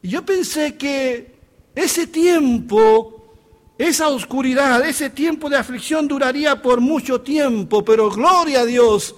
Y 0.00 0.08
yo 0.08 0.24
pensé 0.24 0.76
que 0.76 1.34
ese 1.74 2.06
tiempo, 2.06 3.34
esa 3.76 4.08
oscuridad, 4.08 4.82
ese 4.88 5.10
tiempo 5.10 5.50
de 5.50 5.58
aflicción 5.58 6.08
duraría 6.08 6.62
por 6.62 6.80
mucho 6.80 7.20
tiempo, 7.20 7.84
pero 7.84 8.08
gloria 8.08 8.60
a 8.60 8.64
Dios, 8.64 9.14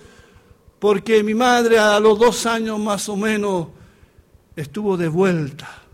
porque 0.80 1.22
mi 1.22 1.34
madre 1.34 1.78
a 1.78 2.00
los 2.00 2.18
dos 2.18 2.46
años 2.46 2.80
más 2.80 3.08
o 3.08 3.16
menos 3.16 3.68
estuvo 4.56 4.96
de 4.96 5.06
vuelta. 5.06 5.87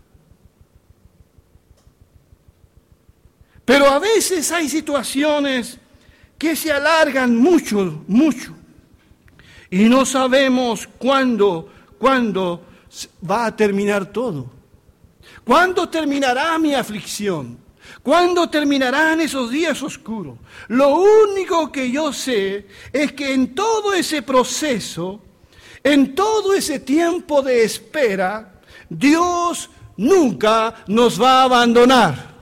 Pero 3.65 3.87
a 3.87 3.97
veces 3.97 4.51
hay 4.51 4.69
situaciones 4.69 5.79
que 6.37 6.55
se 6.55 6.71
alargan 6.71 7.35
mucho, 7.35 8.03
mucho. 8.07 8.55
Y 9.71 9.89
no 9.89 10.05
sabemos 10.05 10.87
cuándo, 10.99 11.69
cuándo 11.97 12.63
va 13.27 13.47
a 13.47 13.55
terminar 13.55 14.05
todo. 14.05 14.51
¿Cuándo 15.43 15.89
terminará 15.89 16.57
mi 16.59 16.73
aflicción? 16.75 17.57
¿Cuándo 18.01 18.49
terminarán 18.49 19.21
esos 19.21 19.49
días 19.49 19.81
oscuros? 19.81 20.37
Lo 20.67 20.95
único 20.95 21.71
que 21.71 21.89
yo 21.89 22.13
sé 22.13 22.67
es 22.93 23.13
que 23.13 23.33
en 23.33 23.55
todo 23.55 23.93
ese 23.93 24.21
proceso, 24.21 25.21
en 25.83 26.13
todo 26.13 26.53
ese 26.53 26.79
tiempo 26.79 27.41
de 27.41 27.63
espera, 27.63 28.61
Dios 28.89 29.69
nunca 29.97 30.83
nos 30.87 31.21
va 31.21 31.41
a 31.41 31.43
abandonar. 31.43 32.34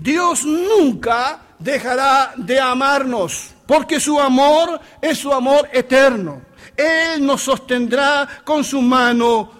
Dios 0.00 0.46
nunca 0.46 1.42
dejará 1.58 2.32
de 2.36 2.58
amarnos, 2.58 3.50
porque 3.66 4.00
su 4.00 4.18
amor 4.18 4.80
es 5.00 5.18
su 5.18 5.32
amor 5.32 5.68
eterno. 5.72 6.40
Él 6.74 7.24
nos 7.24 7.42
sostendrá 7.42 8.26
con 8.42 8.64
su 8.64 8.80
mano 8.80 9.52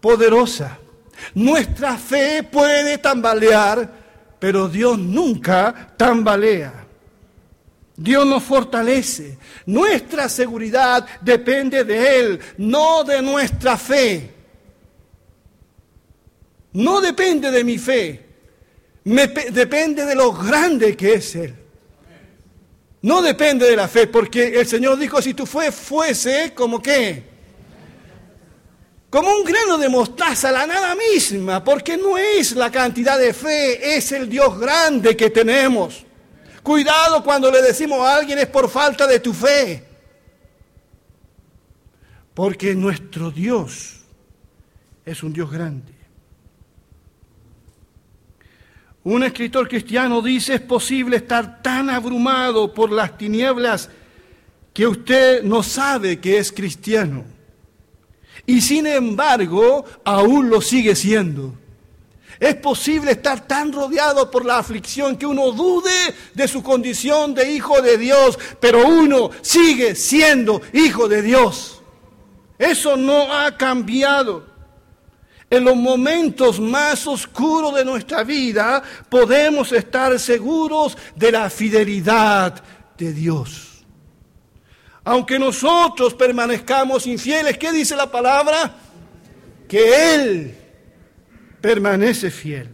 poderosa. 0.00 0.78
Nuestra 1.34 1.96
fe 1.96 2.44
puede 2.44 2.98
tambalear, 2.98 3.90
pero 4.38 4.68
Dios 4.68 4.98
nunca 4.98 5.92
tambalea. 5.96 6.86
Dios 7.96 8.24
nos 8.24 8.44
fortalece. 8.44 9.38
Nuestra 9.66 10.28
seguridad 10.28 11.04
depende 11.22 11.82
de 11.82 12.20
Él, 12.20 12.40
no 12.58 13.02
de 13.02 13.20
nuestra 13.20 13.76
fe. 13.76 14.32
No 16.72 17.00
depende 17.00 17.50
de 17.50 17.64
mi 17.64 17.78
fe, 17.78 18.25
depende 19.06 20.04
de 20.04 20.14
lo 20.16 20.32
grande 20.32 20.96
que 20.96 21.14
es 21.14 21.36
Él. 21.36 21.54
No 23.02 23.22
depende 23.22 23.66
de 23.66 23.76
la 23.76 23.86
fe, 23.86 24.08
porque 24.08 24.58
el 24.58 24.66
Señor 24.66 24.98
dijo, 24.98 25.22
si 25.22 25.32
tu 25.32 25.46
fe 25.46 25.70
fuese 25.70 26.52
como 26.54 26.82
qué, 26.82 27.22
como 29.08 29.30
un 29.30 29.44
grano 29.44 29.78
de 29.78 29.88
mostaza, 29.88 30.50
la 30.50 30.66
nada 30.66 30.96
misma, 30.96 31.62
porque 31.62 31.96
no 31.96 32.18
es 32.18 32.56
la 32.56 32.70
cantidad 32.70 33.16
de 33.16 33.32
fe, 33.32 33.96
es 33.96 34.10
el 34.10 34.28
Dios 34.28 34.58
grande 34.58 35.16
que 35.16 35.30
tenemos. 35.30 36.04
Cuidado 36.64 37.22
cuando 37.22 37.48
le 37.48 37.62
decimos 37.62 38.00
a 38.00 38.16
alguien 38.16 38.40
es 38.40 38.48
por 38.48 38.68
falta 38.68 39.06
de 39.06 39.20
tu 39.20 39.32
fe, 39.32 39.84
porque 42.34 42.74
nuestro 42.74 43.30
Dios 43.30 44.00
es 45.04 45.22
un 45.22 45.32
Dios 45.32 45.48
grande. 45.48 45.95
Un 49.06 49.22
escritor 49.22 49.68
cristiano 49.68 50.20
dice, 50.20 50.54
es 50.54 50.60
posible 50.60 51.18
estar 51.18 51.62
tan 51.62 51.90
abrumado 51.90 52.74
por 52.74 52.90
las 52.90 53.16
tinieblas 53.16 53.88
que 54.74 54.84
usted 54.84 55.44
no 55.44 55.62
sabe 55.62 56.18
que 56.18 56.38
es 56.38 56.50
cristiano. 56.50 57.22
Y 58.46 58.60
sin 58.60 58.84
embargo, 58.84 59.84
aún 60.04 60.50
lo 60.50 60.60
sigue 60.60 60.96
siendo. 60.96 61.54
Es 62.40 62.56
posible 62.56 63.12
estar 63.12 63.46
tan 63.46 63.72
rodeado 63.72 64.28
por 64.28 64.44
la 64.44 64.58
aflicción 64.58 65.16
que 65.16 65.24
uno 65.24 65.52
dude 65.52 66.12
de 66.34 66.48
su 66.48 66.64
condición 66.64 67.32
de 67.32 67.52
hijo 67.52 67.80
de 67.80 67.98
Dios, 67.98 68.36
pero 68.58 68.88
uno 68.88 69.30
sigue 69.40 69.94
siendo 69.94 70.60
hijo 70.72 71.06
de 71.06 71.22
Dios. 71.22 71.80
Eso 72.58 72.96
no 72.96 73.32
ha 73.32 73.56
cambiado. 73.56 74.55
En 75.48 75.64
los 75.64 75.76
momentos 75.76 76.58
más 76.58 77.06
oscuros 77.06 77.74
de 77.74 77.84
nuestra 77.84 78.24
vida 78.24 78.82
podemos 79.08 79.70
estar 79.72 80.18
seguros 80.18 80.98
de 81.14 81.30
la 81.32 81.48
fidelidad 81.48 82.62
de 82.98 83.12
Dios. 83.12 83.84
Aunque 85.04 85.38
nosotros 85.38 86.14
permanezcamos 86.14 87.06
infieles, 87.06 87.56
¿qué 87.58 87.70
dice 87.70 87.94
la 87.94 88.10
palabra? 88.10 88.74
Que 89.68 90.14
Él 90.14 90.54
permanece 91.60 92.28
fiel. 92.30 92.68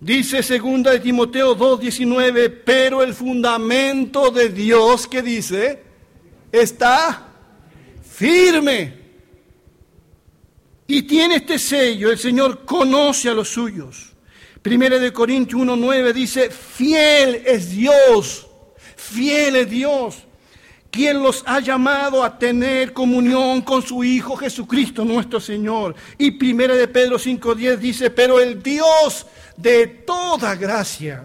Dice 0.00 0.42
segunda 0.42 0.92
de 0.92 1.00
Timoteo 1.00 1.54
2:19, 1.54 2.48
pero 2.64 3.02
el 3.02 3.12
fundamento 3.12 4.30
de 4.30 4.48
Dios 4.48 5.06
que 5.06 5.20
dice 5.20 5.82
está 6.50 7.28
firme. 8.10 8.99
Y 10.90 11.02
tiene 11.02 11.36
este 11.36 11.56
sello, 11.56 12.10
el 12.10 12.18
Señor 12.18 12.64
conoce 12.64 13.28
a 13.28 13.32
los 13.32 13.48
suyos. 13.48 14.10
Primera 14.60 14.98
de 14.98 15.12
Corintios 15.12 15.60
1.9 15.60 16.12
dice, 16.12 16.50
fiel 16.50 17.42
es 17.46 17.70
Dios, 17.70 18.48
fiel 18.96 19.54
es 19.54 19.70
Dios, 19.70 20.16
quien 20.90 21.22
los 21.22 21.44
ha 21.46 21.60
llamado 21.60 22.24
a 22.24 22.36
tener 22.36 22.92
comunión 22.92 23.60
con 23.60 23.82
su 23.82 24.02
Hijo 24.02 24.34
Jesucristo 24.34 25.04
nuestro 25.04 25.38
Señor. 25.38 25.94
Y 26.18 26.32
Primera 26.32 26.74
de 26.74 26.88
Pedro 26.88 27.20
5.10 27.20 27.76
dice, 27.76 28.10
pero 28.10 28.40
el 28.40 28.60
Dios 28.60 29.28
de 29.56 29.86
toda 29.86 30.56
gracia, 30.56 31.24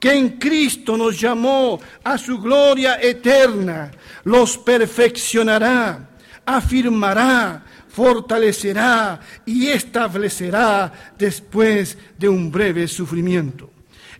que 0.00 0.10
en 0.10 0.40
Cristo 0.40 0.96
nos 0.96 1.20
llamó 1.20 1.78
a 2.02 2.18
su 2.18 2.40
gloria 2.40 3.00
eterna, 3.00 3.92
los 4.24 4.58
perfeccionará, 4.58 6.08
afirmará, 6.44 7.64
fortalecerá 7.98 9.18
y 9.44 9.66
establecerá 9.66 10.92
después 11.18 11.98
de 12.16 12.28
un 12.28 12.48
breve 12.48 12.86
sufrimiento. 12.86 13.70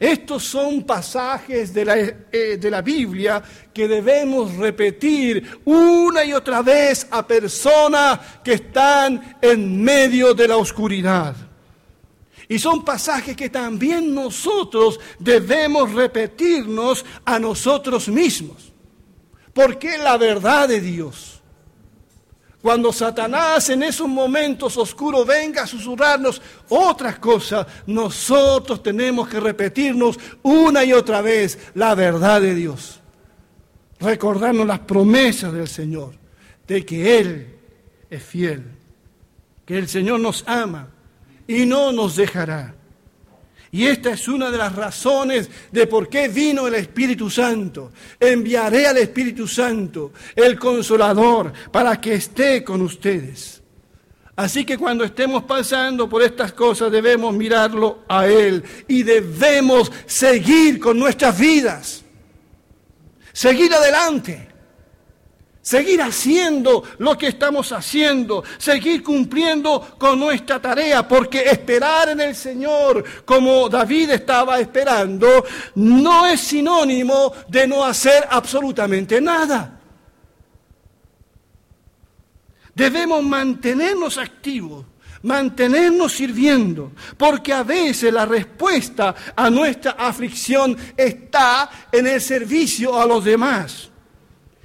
Estos 0.00 0.42
son 0.42 0.82
pasajes 0.82 1.72
de 1.72 1.84
la, 1.84 1.96
eh, 1.96 2.58
de 2.60 2.70
la, 2.72 2.82
Biblia 2.82 3.40
que 3.72 3.86
debemos 3.86 4.56
repetir 4.56 5.60
una 5.64 6.24
y 6.24 6.32
otra 6.32 6.60
vez 6.60 7.06
a 7.08 7.24
personas 7.24 8.18
que 8.42 8.54
están 8.54 9.36
en 9.40 9.80
medio 9.80 10.34
de 10.34 10.48
la 10.48 10.56
oscuridad. 10.56 11.36
Y 12.48 12.58
son 12.58 12.84
pasajes 12.84 13.36
que 13.36 13.48
también 13.48 14.12
nosotros 14.12 14.98
debemos 15.20 15.92
repetirnos 15.92 17.04
a 17.24 17.38
nosotros 17.38 18.08
mismos. 18.08 18.72
Porque 19.52 19.98
la 19.98 20.16
verdad 20.16 20.68
de 20.68 20.80
Dios 20.80 21.37
Cuando 22.60 22.92
Satanás 22.92 23.68
en 23.70 23.84
esos 23.84 24.08
momentos 24.08 24.76
oscuros 24.76 25.26
venga 25.26 25.62
a 25.62 25.66
susurrarnos 25.66 26.42
otras 26.68 27.18
cosas, 27.18 27.66
nosotros 27.86 28.82
tenemos 28.82 29.28
que 29.28 29.38
repetirnos 29.38 30.18
una 30.42 30.84
y 30.84 30.92
otra 30.92 31.22
vez 31.22 31.58
la 31.74 31.94
verdad 31.94 32.40
de 32.40 32.54
Dios. 32.54 33.00
Recordarnos 34.00 34.66
las 34.66 34.80
promesas 34.80 35.52
del 35.52 35.68
Señor, 35.68 36.14
de 36.66 36.84
que 36.84 37.18
Él 37.18 37.58
es 38.10 38.22
fiel, 38.22 38.64
que 39.64 39.78
el 39.78 39.88
Señor 39.88 40.18
nos 40.18 40.42
ama 40.46 40.88
y 41.46 41.64
no 41.64 41.92
nos 41.92 42.16
dejará. 42.16 42.74
Y 43.70 43.86
esta 43.86 44.10
es 44.10 44.28
una 44.28 44.50
de 44.50 44.58
las 44.58 44.74
razones 44.74 45.50
de 45.70 45.86
por 45.86 46.08
qué 46.08 46.28
vino 46.28 46.66
el 46.66 46.74
Espíritu 46.74 47.28
Santo. 47.28 47.92
Enviaré 48.18 48.86
al 48.86 48.96
Espíritu 48.96 49.46
Santo, 49.46 50.12
el 50.34 50.58
consolador, 50.58 51.52
para 51.70 52.00
que 52.00 52.14
esté 52.14 52.64
con 52.64 52.80
ustedes. 52.80 53.62
Así 54.36 54.64
que 54.64 54.78
cuando 54.78 55.04
estemos 55.04 55.42
pasando 55.42 56.08
por 56.08 56.22
estas 56.22 56.52
cosas 56.52 56.92
debemos 56.92 57.34
mirarlo 57.34 58.04
a 58.08 58.26
Él 58.26 58.62
y 58.86 59.02
debemos 59.02 59.90
seguir 60.06 60.78
con 60.78 60.98
nuestras 60.98 61.38
vidas. 61.38 62.04
Seguir 63.32 63.74
adelante 63.74 64.48
seguir 65.68 66.00
haciendo 66.00 66.82
lo 66.96 67.18
que 67.18 67.26
estamos 67.26 67.72
haciendo, 67.72 68.42
seguir 68.56 69.02
cumpliendo 69.02 69.96
con 69.98 70.18
nuestra 70.18 70.58
tarea, 70.62 71.06
porque 71.06 71.42
esperar 71.42 72.08
en 72.08 72.22
el 72.22 72.34
Señor 72.34 73.04
como 73.26 73.68
David 73.68 74.12
estaba 74.12 74.58
esperando 74.60 75.44
no 75.74 76.24
es 76.24 76.40
sinónimo 76.40 77.34
de 77.48 77.66
no 77.66 77.84
hacer 77.84 78.26
absolutamente 78.30 79.20
nada. 79.20 79.78
Debemos 82.74 83.22
mantenernos 83.22 84.16
activos, 84.16 84.86
mantenernos 85.20 86.12
sirviendo, 86.12 86.92
porque 87.18 87.52
a 87.52 87.62
veces 87.62 88.10
la 88.10 88.24
respuesta 88.24 89.14
a 89.36 89.50
nuestra 89.50 89.90
aflicción 89.98 90.74
está 90.96 91.68
en 91.92 92.06
el 92.06 92.22
servicio 92.22 92.98
a 92.98 93.04
los 93.04 93.22
demás 93.22 93.90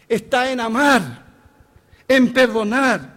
está 0.07 0.51
en 0.51 0.59
amar, 0.59 1.25
en 2.07 2.33
perdonar, 2.33 3.15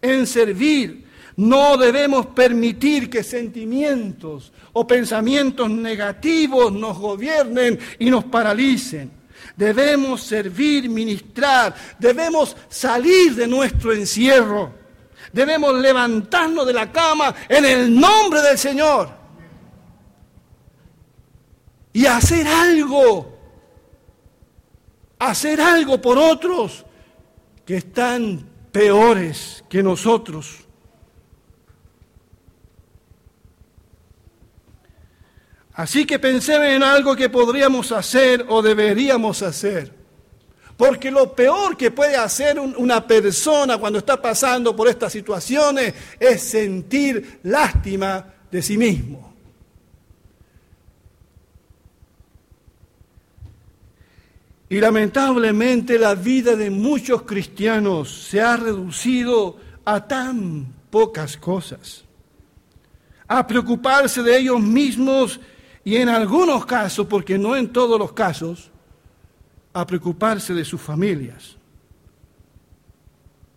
en 0.00 0.26
servir. 0.26 1.06
No 1.36 1.76
debemos 1.76 2.26
permitir 2.26 3.08
que 3.08 3.22
sentimientos 3.22 4.52
o 4.72 4.86
pensamientos 4.86 5.70
negativos 5.70 6.72
nos 6.72 6.98
gobiernen 6.98 7.78
y 7.98 8.10
nos 8.10 8.24
paralicen. 8.24 9.10
Debemos 9.56 10.22
servir, 10.22 10.88
ministrar, 10.88 11.74
debemos 11.98 12.56
salir 12.68 13.34
de 13.34 13.46
nuestro 13.46 13.92
encierro. 13.92 14.74
Debemos 15.32 15.74
levantarnos 15.74 16.66
de 16.66 16.72
la 16.72 16.92
cama 16.92 17.34
en 17.48 17.64
el 17.64 17.98
nombre 17.98 18.40
del 18.42 18.58
Señor 18.58 19.22
y 21.92 22.06
hacer 22.06 22.46
algo 22.46 23.31
hacer 25.28 25.60
algo 25.60 26.00
por 26.00 26.18
otros 26.18 26.84
que 27.64 27.76
están 27.76 28.48
peores 28.72 29.64
que 29.68 29.82
nosotros. 29.82 30.58
Así 35.74 36.04
que 36.04 36.18
pensemos 36.18 36.68
en 36.68 36.82
algo 36.82 37.16
que 37.16 37.30
podríamos 37.30 37.92
hacer 37.92 38.44
o 38.48 38.60
deberíamos 38.60 39.42
hacer. 39.42 39.92
Porque 40.76 41.10
lo 41.10 41.34
peor 41.34 41.76
que 41.76 41.90
puede 41.90 42.16
hacer 42.16 42.58
una 42.58 43.06
persona 43.06 43.78
cuando 43.78 44.00
está 44.00 44.20
pasando 44.20 44.74
por 44.74 44.88
estas 44.88 45.12
situaciones 45.12 45.94
es 46.18 46.42
sentir 46.42 47.40
lástima 47.44 48.34
de 48.50 48.62
sí 48.62 48.76
mismo. 48.76 49.31
Y 54.72 54.80
lamentablemente 54.80 55.98
la 55.98 56.14
vida 56.14 56.56
de 56.56 56.70
muchos 56.70 57.24
cristianos 57.24 58.10
se 58.30 58.40
ha 58.40 58.56
reducido 58.56 59.58
a 59.84 60.08
tan 60.08 60.66
pocas 60.88 61.36
cosas. 61.36 62.06
A 63.28 63.46
preocuparse 63.46 64.22
de 64.22 64.38
ellos 64.38 64.62
mismos 64.62 65.38
y 65.84 65.96
en 65.96 66.08
algunos 66.08 66.64
casos, 66.64 67.06
porque 67.06 67.36
no 67.36 67.54
en 67.54 67.70
todos 67.70 67.98
los 67.98 68.14
casos, 68.14 68.70
a 69.74 69.86
preocuparse 69.86 70.54
de 70.54 70.64
sus 70.64 70.80
familias. 70.80 71.54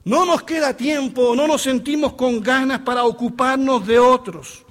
No 0.03 0.25
nos 0.25 0.43
queda 0.43 0.75
tiempo, 0.75 1.33
no 1.33 1.47
nos 1.47 1.61
sentimos 1.61 2.11
con 2.15 2.41
ganas 2.41 2.81
para 2.81 3.05
ocuparnos 3.05 3.87
de 3.87 3.99
otros, 3.99 4.65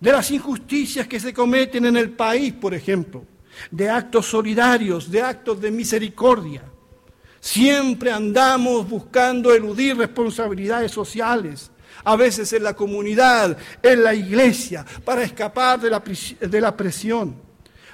de 0.00 0.12
las 0.12 0.30
injusticias 0.30 1.06
que 1.06 1.20
se 1.20 1.34
cometen 1.34 1.84
en 1.84 1.98
el 1.98 2.12
país, 2.12 2.54
por 2.54 2.72
ejemplo 2.72 3.33
de 3.70 3.88
actos 3.88 4.26
solidarios, 4.26 5.10
de 5.10 5.22
actos 5.22 5.60
de 5.60 5.70
misericordia. 5.70 6.62
Siempre 7.40 8.10
andamos 8.10 8.88
buscando 8.88 9.52
eludir 9.52 9.96
responsabilidades 9.96 10.90
sociales, 10.92 11.70
a 12.02 12.16
veces 12.16 12.52
en 12.52 12.62
la 12.62 12.74
comunidad, 12.74 13.56
en 13.82 14.02
la 14.02 14.14
iglesia, 14.14 14.84
para 15.04 15.22
escapar 15.22 15.80
de 15.80 15.90
la, 15.90 16.02
de 16.40 16.60
la 16.60 16.76
presión. 16.76 17.44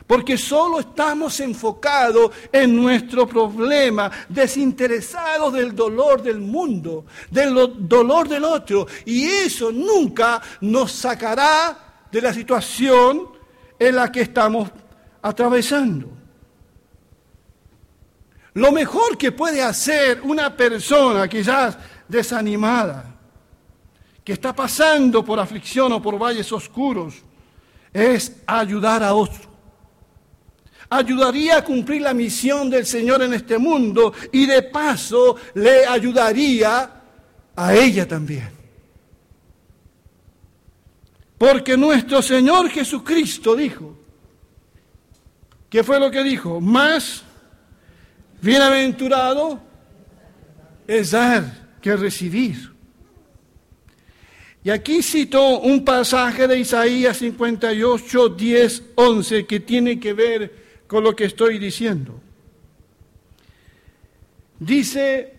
Porque 0.06 0.36
solo 0.36 0.80
estamos 0.80 1.38
enfocados 1.40 2.32
en 2.50 2.74
nuestro 2.74 3.28
problema, 3.28 4.10
desinteresados 4.28 5.52
del 5.52 5.74
dolor 5.74 6.22
del 6.22 6.40
mundo, 6.40 7.04
del 7.30 7.54
dolor 7.78 8.28
del 8.28 8.44
otro. 8.44 8.86
Y 9.04 9.24
eso 9.26 9.70
nunca 9.70 10.42
nos 10.62 10.90
sacará 10.92 12.06
de 12.10 12.20
la 12.20 12.34
situación 12.34 13.28
en 13.78 13.96
la 13.96 14.10
que 14.10 14.22
estamos 14.22 14.70
atravesando. 15.22 16.10
Lo 18.54 18.72
mejor 18.72 19.16
que 19.16 19.32
puede 19.32 19.62
hacer 19.62 20.20
una 20.22 20.56
persona 20.56 21.28
quizás 21.28 21.78
desanimada, 22.08 23.16
que 24.24 24.32
está 24.32 24.54
pasando 24.54 25.24
por 25.24 25.38
aflicción 25.38 25.92
o 25.92 26.02
por 26.02 26.18
valles 26.18 26.50
oscuros, 26.52 27.22
es 27.92 28.36
ayudar 28.46 29.02
a 29.02 29.14
otro. 29.14 29.48
Ayudaría 30.88 31.58
a 31.58 31.64
cumplir 31.64 32.02
la 32.02 32.12
misión 32.12 32.68
del 32.68 32.84
Señor 32.84 33.22
en 33.22 33.32
este 33.34 33.58
mundo 33.58 34.12
y 34.32 34.46
de 34.46 34.62
paso 34.62 35.36
le 35.54 35.86
ayudaría 35.86 37.02
a 37.54 37.74
ella 37.74 38.08
también. 38.08 38.50
Porque 41.38 41.76
nuestro 41.76 42.20
Señor 42.20 42.68
Jesucristo 42.68 43.54
dijo, 43.54 43.99
¿Qué 45.70 45.84
fue 45.84 46.00
lo 46.00 46.10
que 46.10 46.24
dijo? 46.24 46.60
Más 46.60 47.22
bienaventurado 48.42 49.60
es 50.88 51.12
dar 51.12 51.78
que 51.80 51.96
recibir. 51.96 52.72
Y 54.64 54.70
aquí 54.70 55.00
cito 55.00 55.60
un 55.60 55.84
pasaje 55.84 56.48
de 56.48 56.58
Isaías 56.58 57.18
58, 57.18 58.28
10, 58.30 58.82
11 58.96 59.46
que 59.46 59.60
tiene 59.60 59.98
que 60.00 60.12
ver 60.12 60.82
con 60.88 61.04
lo 61.04 61.14
que 61.14 61.26
estoy 61.26 61.58
diciendo. 61.58 62.20
Dice, 64.58 65.32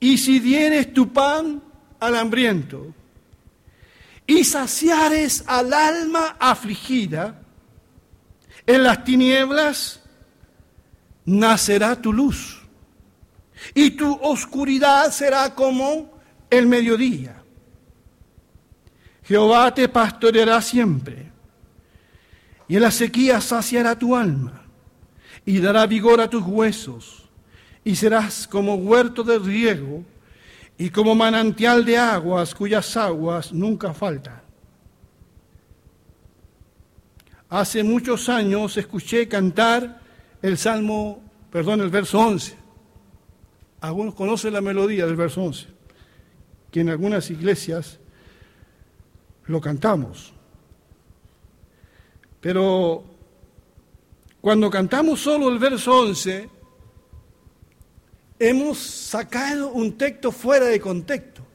y 0.00 0.18
si 0.18 0.40
dieres 0.40 0.92
tu 0.92 1.12
pan 1.12 1.62
al 2.00 2.16
hambriento 2.16 2.92
y 4.26 4.42
saciares 4.44 5.44
al 5.46 5.72
alma 5.72 6.36
afligida, 6.40 7.39
en 8.66 8.82
las 8.82 9.04
tinieblas 9.04 10.00
nacerá 11.24 12.00
tu 12.00 12.12
luz 12.12 12.60
y 13.74 13.90
tu 13.90 14.12
oscuridad 14.22 15.10
será 15.10 15.54
como 15.54 16.10
el 16.48 16.66
mediodía. 16.66 17.42
Jehová 19.24 19.72
te 19.72 19.88
pastoreará 19.88 20.60
siempre 20.60 21.30
y 22.66 22.76
en 22.76 22.82
la 22.82 22.90
sequía 22.90 23.40
saciará 23.40 23.98
tu 23.98 24.16
alma 24.16 24.62
y 25.44 25.60
dará 25.60 25.86
vigor 25.86 26.20
a 26.20 26.28
tus 26.28 26.42
huesos 26.42 27.28
y 27.84 27.96
serás 27.96 28.46
como 28.46 28.74
huerto 28.74 29.22
de 29.22 29.38
riego 29.38 30.04
y 30.76 30.90
como 30.90 31.14
manantial 31.14 31.84
de 31.84 31.98
aguas 31.98 32.54
cuyas 32.54 32.96
aguas 32.96 33.52
nunca 33.52 33.92
faltan. 33.94 34.49
Hace 37.50 37.82
muchos 37.82 38.28
años 38.28 38.76
escuché 38.76 39.26
cantar 39.26 40.00
el 40.40 40.56
Salmo, 40.56 41.20
perdón, 41.50 41.80
el 41.80 41.90
verso 41.90 42.20
11. 42.20 42.56
Algunos 43.80 44.14
conocen 44.14 44.52
la 44.52 44.60
melodía 44.60 45.04
del 45.04 45.16
verso 45.16 45.42
11, 45.42 45.66
que 46.70 46.80
en 46.80 46.90
algunas 46.90 47.28
iglesias 47.28 47.98
lo 49.46 49.60
cantamos. 49.60 50.32
Pero 52.40 53.02
cuando 54.40 54.70
cantamos 54.70 55.20
solo 55.20 55.48
el 55.48 55.58
verso 55.58 56.02
11, 56.02 56.48
hemos 58.38 58.78
sacado 58.78 59.72
un 59.72 59.98
texto 59.98 60.30
fuera 60.30 60.66
de 60.66 60.78
contexto. 60.78 61.49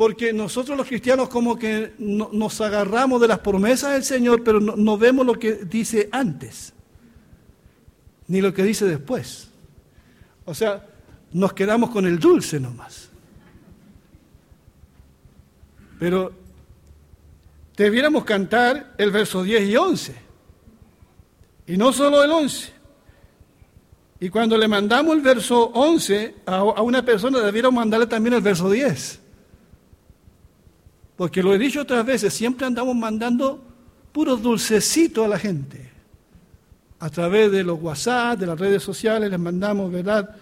Porque 0.00 0.32
nosotros 0.32 0.78
los 0.78 0.86
cristianos 0.86 1.28
como 1.28 1.58
que 1.58 1.92
nos 1.98 2.58
agarramos 2.62 3.20
de 3.20 3.28
las 3.28 3.40
promesas 3.40 3.92
del 3.92 4.02
Señor, 4.02 4.42
pero 4.42 4.58
no 4.58 4.96
vemos 4.96 5.26
lo 5.26 5.38
que 5.38 5.56
dice 5.56 6.08
antes, 6.10 6.72
ni 8.26 8.40
lo 8.40 8.54
que 8.54 8.62
dice 8.62 8.86
después. 8.86 9.50
O 10.46 10.54
sea, 10.54 10.86
nos 11.32 11.52
quedamos 11.52 11.90
con 11.90 12.06
el 12.06 12.18
dulce 12.18 12.58
nomás. 12.58 13.10
Pero 15.98 16.32
debiéramos 17.76 18.24
cantar 18.24 18.94
el 18.96 19.10
verso 19.10 19.42
10 19.42 19.68
y 19.68 19.76
11. 19.76 20.14
Y 21.66 21.76
no 21.76 21.92
solo 21.92 22.24
el 22.24 22.30
11. 22.30 22.72
Y 24.20 24.30
cuando 24.30 24.56
le 24.56 24.66
mandamos 24.66 25.14
el 25.14 25.20
verso 25.20 25.64
11 25.74 26.36
a, 26.46 26.80
una 26.80 27.04
persona, 27.04 27.40
debiéramos 27.40 27.76
mandarle 27.76 28.06
también 28.06 28.32
el 28.32 28.40
verso 28.40 28.70
10. 28.70 29.20
Porque 31.20 31.42
lo 31.42 31.54
he 31.54 31.58
dicho 31.58 31.82
otras 31.82 32.06
veces, 32.06 32.32
siempre 32.32 32.66
andamos 32.66 32.96
mandando 32.96 33.62
puros 34.10 34.40
dulcecitos 34.40 35.22
a 35.22 35.28
la 35.28 35.38
gente. 35.38 35.90
A 36.98 37.10
través 37.10 37.52
de 37.52 37.62
los 37.62 37.78
WhatsApp, 37.78 38.38
de 38.38 38.46
las 38.46 38.58
redes 38.58 38.82
sociales, 38.82 39.30
les 39.30 39.38
mandamos, 39.38 39.92
¿verdad? 39.92 40.34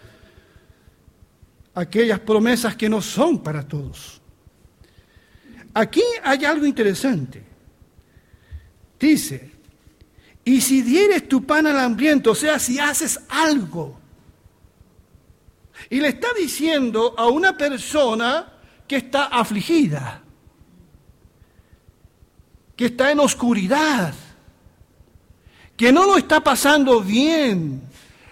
Aquellas 1.75 2.21
promesas 2.21 2.77
que 2.77 2.89
no 2.89 3.03
son 3.03 3.43
para 3.43 3.67
todos. 3.67 4.21
Aquí 5.75 6.05
hay 6.23 6.45
algo 6.45 6.65
interesante. 6.65 7.43
Dice, 9.01 9.51
y 10.45 10.61
si 10.61 10.83
dieres 10.83 11.29
tu 11.29 11.45
pan 11.45 11.67
al 11.67 11.81
hambriento, 11.81 12.31
o 12.31 12.37
sea, 12.37 12.57
si 12.61 12.79
haces 12.79 13.19
algo, 13.29 13.99
y 15.91 15.99
le 15.99 16.07
está 16.07 16.29
diciendo 16.39 17.17
a 17.19 17.27
una 17.27 17.57
persona 17.57 18.53
que 18.87 18.95
está 18.95 19.25
afligida, 19.25 20.23
que 22.79 22.87
está 22.87 23.11
en 23.11 23.19
oscuridad, 23.19 24.15
que 25.77 25.91
no 25.91 26.07
lo 26.07 26.17
está 26.17 26.39
pasando 26.45 27.01
bien, 27.01 27.83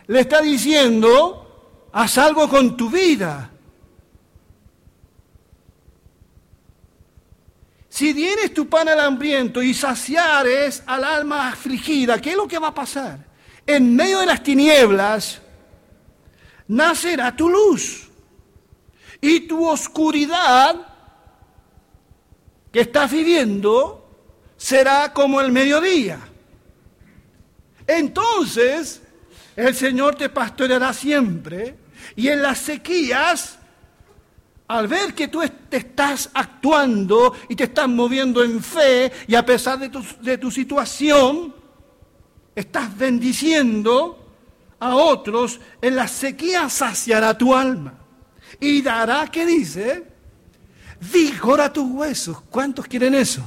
le 0.07 0.21
está 0.21 0.41
diciendo, 0.41 1.89
haz 1.93 2.17
algo 2.17 2.49
con 2.49 2.77
tu 2.77 2.89
vida. 2.89 3.51
Si 7.89 8.15
tienes 8.15 8.55
tu 8.55 8.69
pan 8.69 8.89
al 8.89 9.01
hambriento 9.01 9.61
y 9.61 9.75
saciares 9.75 10.85
al 10.87 11.03
alma 11.03 11.49
afligida, 11.49 12.21
¿qué 12.21 12.31
es 12.31 12.37
lo 12.37 12.47
que 12.47 12.61
va 12.61 12.69
a 12.69 12.75
pasar? 12.75 13.27
En 13.67 13.97
medio 13.97 14.21
de 14.21 14.27
las 14.27 14.45
tinieblas 14.45 15.41
nacerá 16.69 17.35
tu 17.35 17.49
luz 17.49 18.09
y 19.21 19.41
tu 19.41 19.67
oscuridad 19.67 20.87
que 22.71 22.83
estás 22.83 23.11
viviendo 23.11 24.06
será 24.67 25.13
como 25.13 25.41
el 25.41 25.53
mediodía. 25.53 26.19
Entonces 27.87 29.01
el 29.55 29.77
Señor 29.77 30.17
te 30.17 30.29
pastoreará 30.29 30.93
siempre 30.93 31.77
y 32.17 32.27
en 32.27 32.43
las 32.43 32.59
sequías 32.59 33.61
al 34.67 34.89
ver 34.89 35.15
que 35.15 35.29
tú 35.29 35.41
te 35.69 35.77
estás 35.77 36.31
actuando 36.35 37.33
y 37.49 37.55
te 37.55 37.63
estás 37.63 37.89
moviendo 37.89 38.43
en 38.43 38.61
fe 38.61 39.13
y 39.29 39.37
a 39.37 39.47
pesar 39.47 39.79
de 39.79 40.37
tu, 40.37 40.51
situación, 40.51 41.55
estás 42.53 42.99
bendiciendo 42.99 44.19
a 44.81 44.97
otros, 44.97 45.61
en 45.81 45.95
la 45.95 46.09
sequía 46.09 46.69
saciará 46.69 47.39
tu 47.39 47.55
alma 47.55 47.95
y 48.59 48.83
dará, 48.83 49.29
¿qué 49.31 49.47
dice? 49.47 50.09
Vigor 51.13 51.61
a 51.61 51.73
tus 51.73 51.89
huesos. 51.89 52.41
¿Cuántos 52.51 52.89
quieren 52.89 53.15
eso? 53.15 53.45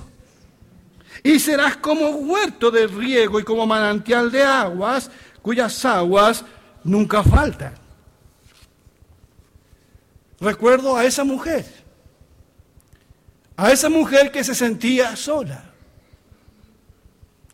Y 1.23 1.39
serás 1.39 1.77
como 1.77 2.09
huerto 2.09 2.71
de 2.71 2.87
riego 2.87 3.39
y 3.39 3.43
como 3.43 3.65
manantial 3.65 4.31
de 4.31 4.43
aguas, 4.43 5.11
cuyas 5.41 5.83
aguas 5.85 6.45
nunca 6.83 7.23
faltan. 7.23 7.73
Recuerdo 10.39 10.95
a 10.95 11.03
esa 11.03 11.23
mujer, 11.23 11.65
a 13.57 13.71
esa 13.71 13.89
mujer 13.89 14.31
que 14.31 14.43
se 14.43 14.55
sentía 14.55 15.15
sola, 15.15 15.65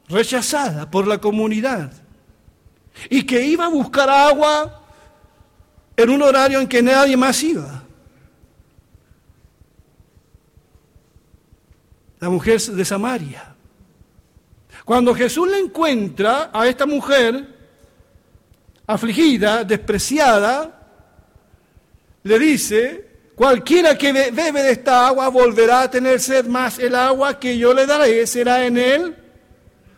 rechazada 0.08 0.90
por 0.90 1.08
la 1.08 1.18
comunidad 1.20 1.92
y 3.10 3.24
que 3.24 3.44
iba 3.44 3.66
a 3.66 3.70
buscar 3.70 4.10
agua 4.10 4.84
en 5.98 6.10
un 6.10 6.22
horario 6.22 6.60
en 6.60 6.68
que 6.68 6.84
nadie 6.84 7.18
más 7.18 7.42
iba. 7.42 7.84
La 12.20 12.30
mujer 12.30 12.62
de 12.62 12.86
Samaria. 12.86 13.55
Cuando 14.86 15.16
Jesús 15.16 15.50
le 15.50 15.58
encuentra 15.58 16.52
a 16.54 16.68
esta 16.68 16.86
mujer 16.86 17.48
afligida, 18.86 19.64
despreciada, 19.64 20.88
le 22.22 22.40
dice, 22.40 23.10
cualquiera 23.36 23.98
que 23.98 24.14
bebe 24.14 24.62
de 24.62 24.72
esta 24.72 25.08
agua 25.08 25.30
volverá 25.30 25.82
a 25.82 25.90
tener 25.90 26.20
sed 26.20 26.46
más. 26.46 26.78
El 26.78 26.94
agua 26.94 27.40
que 27.40 27.58
yo 27.58 27.74
le 27.74 27.88
daré 27.88 28.28
será 28.28 28.64
en 28.64 28.78
él 28.78 29.16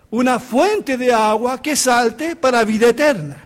una 0.09 0.39
fuente 0.39 0.97
de 0.97 1.13
agua 1.13 1.61
que 1.61 1.75
salte 1.75 2.37
para 2.37 2.63
vida 2.63 2.87
eterna. 2.87 3.45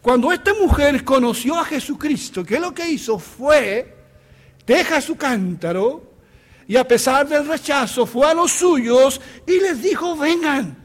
Cuando 0.00 0.30
esta 0.30 0.54
mujer 0.54 1.02
conoció 1.02 1.58
a 1.58 1.64
Jesucristo, 1.64 2.44
¿qué 2.44 2.54
es 2.54 2.60
lo 2.60 2.72
que 2.72 2.88
hizo? 2.88 3.18
Fue, 3.18 3.92
deja 4.64 5.00
su 5.00 5.16
cántaro 5.16 6.09
y 6.70 6.76
a 6.76 6.86
pesar 6.86 7.28
del 7.28 7.48
rechazo 7.48 8.06
fue 8.06 8.30
a 8.30 8.32
los 8.32 8.52
suyos 8.52 9.20
y 9.44 9.58
les 9.58 9.82
dijo, 9.82 10.16
vengan. 10.16 10.76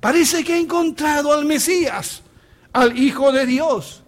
Parece 0.00 0.44
que 0.44 0.54
he 0.54 0.60
encontrado 0.60 1.32
al 1.32 1.46
Mesías, 1.46 2.22
al 2.70 2.98
Hijo 2.98 3.32
de 3.32 3.46
Dios. 3.46 4.02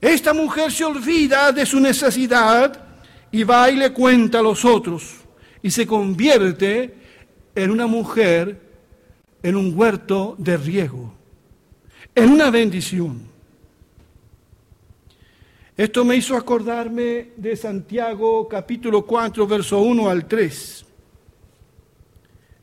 Esta 0.00 0.34
mujer 0.34 0.72
se 0.72 0.82
olvida 0.84 1.52
de 1.52 1.64
su 1.66 1.78
necesidad 1.78 2.84
y 3.30 3.44
va 3.44 3.70
y 3.70 3.76
le 3.76 3.92
cuenta 3.92 4.40
a 4.40 4.42
los 4.42 4.64
otros 4.64 5.18
y 5.62 5.70
se 5.70 5.86
convierte 5.86 6.96
en 7.54 7.70
una 7.70 7.86
mujer 7.86 8.60
en 9.40 9.54
un 9.54 9.72
huerto 9.78 10.34
de 10.36 10.56
riego, 10.56 11.14
en 12.12 12.30
una 12.30 12.50
bendición. 12.50 13.33
Esto 15.76 16.04
me 16.04 16.16
hizo 16.16 16.36
acordarme 16.36 17.32
de 17.36 17.56
Santiago 17.56 18.46
capítulo 18.48 19.04
4, 19.04 19.46
verso 19.46 19.80
1 19.80 20.08
al 20.08 20.26
3. 20.26 20.84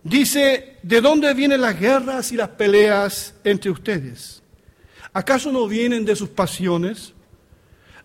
Dice, 0.03 0.77
¿de 0.81 1.01
dónde 1.01 1.33
vienen 1.33 1.61
las 1.61 1.79
guerras 1.79 2.31
y 2.31 2.37
las 2.37 2.49
peleas 2.49 3.35
entre 3.43 3.69
ustedes? 3.69 4.41
¿Acaso 5.13 5.51
no 5.51 5.67
vienen 5.67 6.05
de 6.05 6.15
sus 6.15 6.29
pasiones? 6.29 7.13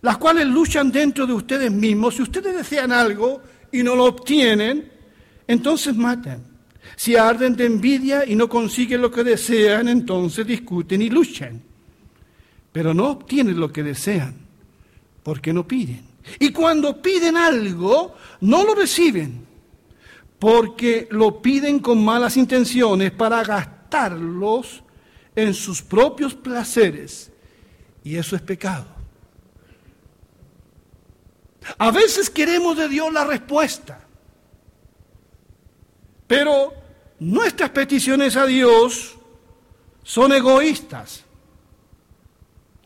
las 0.01 0.17
cuales 0.17 0.47
luchan 0.47 0.91
dentro 0.91 1.25
de 1.25 1.33
ustedes 1.33 1.71
mismos. 1.71 2.15
Si 2.15 2.21
ustedes 2.21 2.55
desean 2.55 2.91
algo 2.91 3.41
y 3.71 3.83
no 3.83 3.95
lo 3.95 4.05
obtienen, 4.05 4.89
entonces 5.47 5.95
matan. 5.95 6.43
Si 6.95 7.15
arden 7.15 7.55
de 7.55 7.65
envidia 7.65 8.25
y 8.25 8.35
no 8.35 8.47
consiguen 8.47 9.01
lo 9.01 9.11
que 9.11 9.23
desean, 9.23 9.87
entonces 9.87 10.45
discuten 10.45 11.01
y 11.01 11.09
luchan. 11.09 11.61
Pero 12.71 12.93
no 12.93 13.09
obtienen 13.09 13.59
lo 13.59 13.71
que 13.71 13.83
desean, 13.83 14.35
porque 15.27 15.51
no 15.51 15.67
piden. 15.67 16.07
Y 16.39 16.53
cuando 16.53 17.01
piden 17.01 17.35
algo, 17.35 18.15
no 18.39 18.63
lo 18.63 18.73
reciben, 18.73 19.45
porque 20.39 21.09
lo 21.11 21.41
piden 21.41 21.79
con 21.79 22.01
malas 22.01 22.37
intenciones 22.37 23.11
para 23.11 23.43
gastarlos 23.43 24.83
en 25.35 25.53
sus 25.53 25.81
propios 25.81 26.33
placeres. 26.33 27.29
Y 28.05 28.15
eso 28.15 28.37
es 28.37 28.41
pecado. 28.41 28.85
A 31.77 31.91
veces 31.91 32.29
queremos 32.29 32.77
de 32.77 32.87
Dios 32.87 33.11
la 33.11 33.25
respuesta, 33.25 34.07
pero 36.25 36.73
nuestras 37.19 37.71
peticiones 37.71 38.37
a 38.37 38.45
Dios 38.45 39.17
son 40.03 40.31
egoístas. 40.31 41.26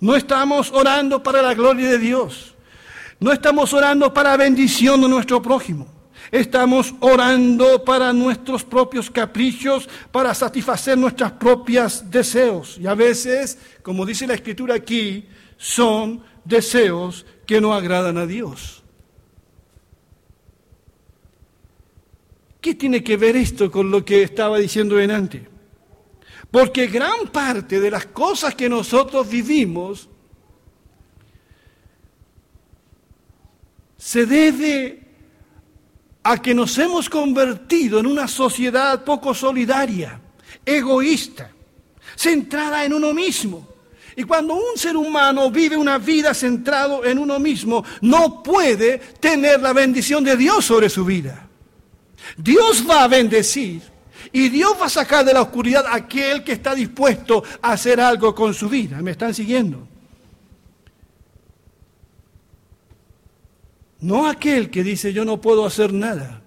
No 0.02 0.16
estamos 0.16 0.72
orando 0.72 1.22
para 1.22 1.44
la 1.44 1.54
gloria 1.54 1.88
de 1.88 2.00
Dios. 2.00 2.56
No 3.20 3.32
estamos 3.32 3.72
orando 3.72 4.12
para 4.12 4.36
bendición 4.36 5.00
de 5.00 5.08
nuestro 5.08 5.42
prójimo. 5.44 5.88
Estamos 6.32 6.94
orando 7.02 7.86
para 7.86 8.12
nuestros 8.12 8.64
propios 8.64 9.12
caprichos, 9.12 9.88
para 10.12 10.34
satisfacer 10.34 10.98
nuestros 10.98 11.34
propios 11.34 12.10
deseos. 12.10 12.80
Y 12.80 12.88
a 12.88 12.96
veces, 12.96 13.60
como 13.84 14.06
dice 14.06 14.26
la 14.26 14.34
escritura 14.34 14.74
aquí, 14.74 15.28
son 15.58 16.24
deseos 16.44 17.26
que 17.46 17.62
no 17.62 17.74
agradan 17.74 18.18
a 18.18 18.26
Dios. 18.26 18.82
¿Qué 22.60 22.74
tiene 22.74 23.04
que 23.04 23.18
ver 23.18 23.36
esto 23.36 23.70
con 23.70 23.92
lo 23.92 24.04
que 24.04 24.24
estaba 24.24 24.58
diciendo 24.58 25.00
en 25.00 25.12
antes? 25.12 25.51
Porque 26.52 26.88
gran 26.88 27.28
parte 27.32 27.80
de 27.80 27.90
las 27.90 28.08
cosas 28.08 28.54
que 28.54 28.68
nosotros 28.68 29.28
vivimos 29.30 30.10
se 33.98 34.26
debe 34.26 35.08
a 36.24 36.42
que 36.42 36.54
nos 36.54 36.78
hemos 36.78 37.10
convertido 37.10 38.00
en 38.00 38.06
una 38.06 38.28
sociedad 38.28 39.04
poco 39.06 39.34
solidaria, 39.34 40.20
egoísta, 40.66 41.52
centrada 42.18 42.84
en 42.84 42.94
uno 42.94 43.14
mismo. 43.14 43.68
Y 44.18 44.24
cuando 44.24 44.56
un 44.56 44.78
ser 44.78 44.98
humano 44.98 45.50
vive 45.50 45.78
una 45.78 45.98
vida 45.98 46.34
centrado 46.34 47.06
en 47.06 47.18
uno 47.18 47.40
mismo, 47.40 47.84
no 48.02 48.44
puede 48.44 48.98
tener 48.98 49.62
la 49.62 49.72
bendición 49.72 50.24
de 50.24 50.36
Dios 50.36 50.66
sobre 50.66 50.90
su 50.90 51.06
vida. 51.06 51.48
Dios 52.38 52.86
va 52.88 53.04
a 53.04 53.08
bendecir 53.08 53.91
y 54.34 54.50
Dios 54.50 54.74
va 54.80 54.86
a 54.86 54.90
sacar 54.90 55.26
de 55.26 55.34
la 55.34 55.42
oscuridad 55.42 55.86
a 55.86 55.96
aquel 55.96 56.44
que 56.44 56.54
está 56.54 56.74
dispuesto 56.74 57.44
a 57.62 57.74
hacer 57.74 58.00
algo 58.00 58.34
con 58.34 58.54
su 58.54 58.70
vida. 58.70 59.02
¿Me 59.02 59.12
están 59.12 59.34
siguiendo? 59.34 59.88
No 64.00 64.28
aquel 64.28 64.70
que 64.70 64.84
dice 64.84 65.14
yo 65.14 65.26
no 65.26 65.42
puedo 65.42 65.66
hacer 65.66 65.92
nada. 65.92 66.42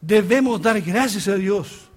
Debemos 0.00 0.60
dar 0.62 0.80
gracias 0.80 1.28
a 1.28 1.34
Dios. 1.34 1.88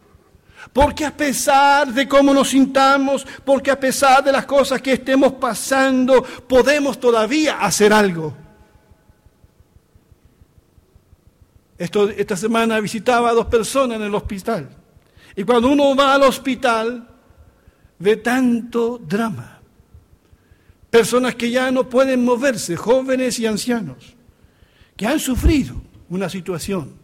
Porque 0.74 1.06
a 1.06 1.16
pesar 1.16 1.94
de 1.94 2.08
cómo 2.08 2.34
nos 2.34 2.50
sintamos, 2.50 3.26
porque 3.46 3.72
a 3.72 3.80
pesar 3.80 4.24
de 4.24 4.32
las 4.32 4.46
cosas 4.46 4.82
que 4.82 4.94
estemos 4.94 5.34
pasando, 5.34 6.24
podemos 6.24 7.00
todavía 7.00 7.60
hacer 7.60 7.94
algo. 7.94 8.47
Esta 11.78 12.36
semana 12.36 12.80
visitaba 12.80 13.30
a 13.30 13.34
dos 13.34 13.46
personas 13.46 13.98
en 13.98 14.04
el 14.04 14.16
hospital. 14.16 14.70
Y 15.36 15.44
cuando 15.44 15.70
uno 15.70 15.96
va 15.96 16.16
al 16.16 16.24
hospital, 16.24 17.08
ve 18.00 18.18
tanto 18.18 18.98
drama. 18.98 19.60
Personas 20.90 21.36
que 21.36 21.52
ya 21.52 21.70
no 21.70 21.88
pueden 21.88 22.24
moverse, 22.24 22.76
jóvenes 22.76 23.40
y 23.40 23.46
ancianos, 23.46 24.16
que 24.96 25.06
han 25.06 25.20
sufrido 25.20 25.76
una 26.10 26.30
situación. 26.30 26.96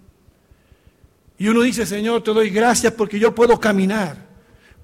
Y 1.37 1.47
uno 1.47 1.61
dice, 1.61 1.85
Señor, 1.85 2.23
te 2.23 2.33
doy 2.33 2.49
gracias 2.49 2.93
porque 2.93 3.19
yo 3.19 3.35
puedo 3.35 3.59
caminar, 3.59 4.17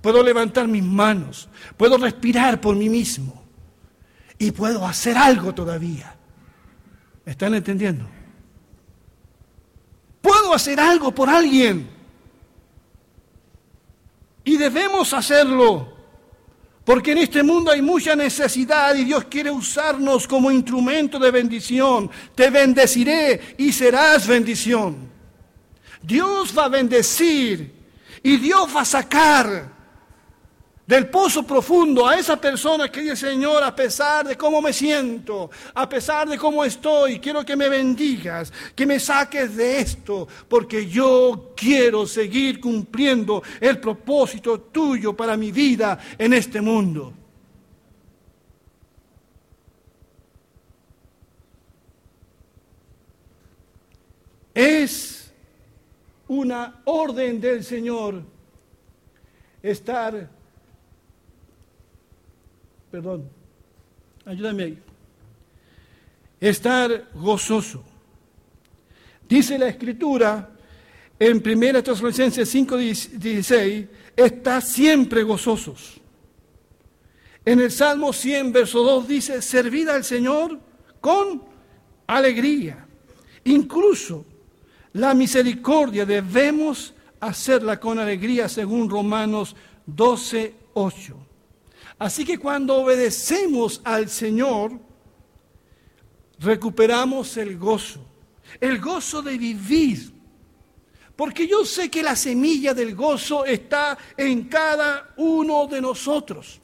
puedo 0.02 0.21
levantar 0.21 0.67
mis 0.67 0.84
manos, 0.84 1.49
puedo 1.78 1.97
respirar 1.97 2.60
por 2.62 2.75
mí 2.75 2.89
mismo 2.89 3.43
y 4.38 4.52
puedo 4.52 4.86
hacer 4.86 5.17
algo 5.17 5.56
todavía. 5.56 6.15
¿Me 7.25 7.32
están 7.32 7.56
entendiendo? 7.56 8.18
Puedo 10.21 10.53
hacer 10.53 10.79
algo 10.79 11.13
por 11.13 11.29
alguien. 11.29 11.89
Y 14.43 14.58
debemos 14.58 15.13
hacerlo. 15.13 15.99
Porque 16.84 17.12
en 17.12 17.19
este 17.19 17.43
mundo 17.43 17.71
hay 17.71 17.84
mucha 17.84 18.15
necesidad 18.15 18.95
y 18.95 19.03
Dios 19.03 19.25
quiere 19.25 19.51
usarnos 19.51 20.27
como 20.27 20.49
instrumento 20.49 21.19
de 21.19 21.29
bendición. 21.29 22.10
Te 22.34 22.49
bendeciré 22.49 23.55
y 23.60 23.71
serás 23.71 24.25
bendición. 24.25 25.10
Dios 26.01 26.58
va 26.58 26.65
a 26.65 26.69
bendecir 26.69 27.73
y 28.23 28.38
Dios 28.38 28.75
va 28.75 28.82
a 28.82 28.86
sacar 28.86 29.78
del 30.89 31.08
pozo 31.08 31.43
profundo 31.43 32.08
a 32.08 32.15
esa 32.15 32.41
persona 32.41 32.89
que 32.89 33.02
dice, 33.02 33.15
Señor, 33.15 33.62
a 33.62 33.75
pesar 33.75 34.28
de 34.28 34.36
cómo 34.36 34.60
me 34.60 34.73
siento, 34.73 35.52
a 35.75 35.88
pesar 35.88 36.28
de 36.28 36.36
cómo 36.36 36.65
estoy, 36.65 37.19
quiero 37.19 37.45
que 37.45 37.56
me 37.56 37.69
bendigas, 37.69 38.52
que 38.73 38.88
me 38.88 38.99
saques 38.99 39.56
de 39.56 39.82
esto, 39.82 40.28
porque 40.47 40.88
yo 40.88 41.54
quiero 41.56 42.08
seguir 42.08 42.60
cumpliendo 42.60 43.43
el 43.62 43.80
propósito 43.80 44.62
tuyo 44.62 45.15
para 45.15 45.38
mi 45.38 45.52
vida 45.52 45.99
en 46.17 46.34
este 46.34 46.60
mundo. 46.60 47.13
Es 54.56 55.32
una 56.28 56.82
orden 56.86 57.39
del 57.39 57.63
Señor 57.63 58.23
estar 59.62 60.38
perdón, 62.91 63.30
ayúdame 64.25 64.63
ahí. 64.63 64.84
Estar 66.39 67.10
gozoso. 67.13 67.84
Dice 69.28 69.58
la 69.58 69.67
escritura 69.67 70.49
en 71.19 71.38
1 71.45 71.84
Tesalonicenses 71.84 72.49
5:16, 72.49 73.88
está 74.15 74.62
siempre 74.62 75.23
gozosos. 75.23 75.99
En 77.45 77.60
el 77.60 77.71
Salmo 77.71 78.13
100, 78.13 78.52
verso 78.52 78.84
2 78.84 79.08
dice, 79.08 79.41
servid 79.41 79.88
al 79.89 80.04
Señor 80.04 80.60
con 81.02 81.43
alegría. 82.08 82.86
Incluso 83.45 84.25
la 84.93 85.13
misericordia 85.13 86.06
debemos 86.06 86.93
hacerla 87.19 87.80
con 87.80 87.99
alegría 87.99 88.47
según 88.49 88.89
Romanos 88.89 89.56
12, 89.86 90.56
8. 90.73 91.28
Así 91.99 92.23
que 92.23 92.38
cuando 92.38 92.77
obedecemos 92.77 93.81
al 93.83 94.07
Señor, 94.07 94.79
recuperamos 96.39 97.35
el 97.35 97.57
gozo, 97.57 97.99
el 98.62 98.79
gozo 98.79 99.21
de 99.21 99.38
vivir. 99.38 100.13
Porque 101.17 101.45
yo 101.45 101.65
sé 101.65 101.91
que 101.91 102.01
la 102.01 102.15
semilla 102.15 102.73
del 102.73 102.95
gozo 102.95 103.43
está 103.43 103.97
en 104.15 104.45
cada 104.45 105.13
uno 105.17 105.67
de 105.67 105.81
nosotros. 105.81 106.62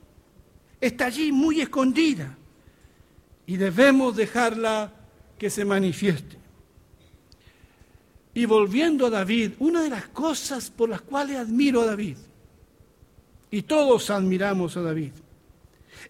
Está 0.80 1.08
allí 1.08 1.34
muy 1.34 1.60
escondida. 1.60 2.38
Y 3.46 3.58
debemos 3.58 4.16
dejarla 4.16 4.94
que 5.38 5.50
se 5.50 5.66
manifieste. 5.66 6.38
Y 8.34 8.46
volviendo 8.46 9.08
a 9.08 9.10
David, 9.10 9.52
una 9.60 9.82
de 9.82 9.90
las 9.90 10.08
cosas 10.08 10.70
por 10.70 10.90
las 10.90 11.02
cuales 11.02 11.38
admiro 11.38 11.82
a 11.82 11.86
David, 11.88 12.18
y 13.52 13.62
todos 13.62 14.10
admiramos 14.10 14.76
a 14.76 14.82
David, 14.82 15.12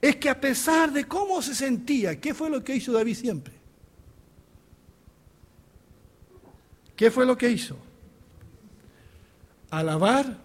es 0.01 0.15
que 0.17 0.29
a 0.29 0.39
pesar 0.39 0.91
de 0.91 1.05
cómo 1.05 1.41
se 1.41 1.55
sentía, 1.55 2.19
¿qué 2.19 2.33
fue 2.33 2.49
lo 2.49 2.63
que 2.63 2.75
hizo 2.75 2.91
David 2.91 3.15
siempre? 3.15 3.53
¿Qué 6.95 7.11
fue 7.11 7.25
lo 7.25 7.37
que 7.37 7.49
hizo? 7.49 7.77
Alabar 9.69 10.37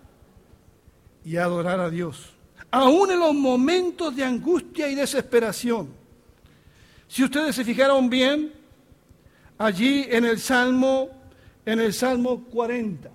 y 1.25 1.37
adorar 1.37 1.81
a 1.81 1.91
Dios, 1.91 2.31
aún 2.71 3.11
en 3.11 3.21
los 3.21 3.35
momentos 3.35 4.17
de 4.17 4.25
angustia 4.25 4.89
y 4.89 4.95
desesperación. 4.95 5.89
Si 7.07 7.23
ustedes 7.23 7.55
se 7.55 7.65
fijaron 7.65 8.09
bien, 8.09 8.53
allí 9.59 10.07
en 10.09 10.25
el 10.25 10.41
Salmo, 10.41 11.11
en 11.67 11.81
el 11.81 11.93
Salmo 11.93 12.45
40, 12.45 13.11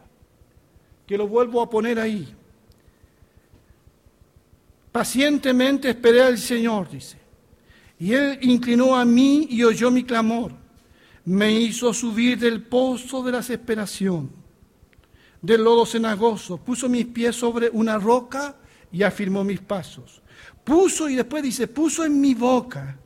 que 1.08 1.18
lo 1.18 1.28
vuelvo 1.28 1.62
a 1.62 1.70
poner 1.70 2.00
ahí, 2.00 2.34
Pacientemente 4.96 5.90
esperé 5.90 6.22
al 6.22 6.38
Señor, 6.38 6.90
dice. 6.90 7.18
Y 8.00 8.14
Él 8.14 8.40
inclinó 8.44 8.96
a 8.96 9.04
mí 9.04 9.46
y 9.50 9.62
oyó 9.62 9.92
mi 9.92 10.06
clamor. 10.06 10.54
Me 11.26 11.52
hizo 11.52 11.94
subir 11.94 12.40
del 12.40 12.64
pozo 12.64 13.22
de 13.22 13.34
la 13.34 13.40
desesperación, 13.40 14.32
del 15.42 15.66
lodo 15.66 15.86
cenagoso. 15.86 16.56
Puso 16.60 16.88
mis 16.88 17.08
pies 17.08 17.36
sobre 17.36 17.70
una 17.74 17.98
roca 17.98 18.56
y 18.90 19.04
afirmó 19.04 19.44
mis 19.44 19.60
pasos. 19.60 20.22
Puso, 20.64 21.10
y 21.10 21.16
después 21.16 21.44
dice, 21.44 21.68
puso 21.68 22.06
en 22.06 22.22
mi 22.22 22.34
boca 22.34 22.98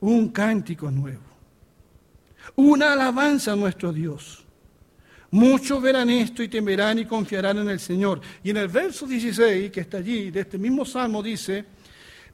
un 0.00 0.28
cántico 0.28 0.90
nuevo. 0.90 1.24
Una 2.56 2.92
alabanza 2.92 3.52
a 3.52 3.56
nuestro 3.56 3.90
Dios. 3.90 4.45
Muchos 5.30 5.82
verán 5.82 6.08
esto 6.10 6.42
y 6.42 6.48
temerán 6.48 6.98
y 6.98 7.04
confiarán 7.04 7.58
en 7.58 7.70
el 7.70 7.80
Señor. 7.80 8.20
Y 8.42 8.50
en 8.50 8.58
el 8.58 8.68
verso 8.68 9.06
16, 9.06 9.70
que 9.70 9.80
está 9.80 9.98
allí, 9.98 10.30
de 10.30 10.40
este 10.40 10.58
mismo 10.58 10.84
salmo, 10.84 11.22
dice, 11.22 11.64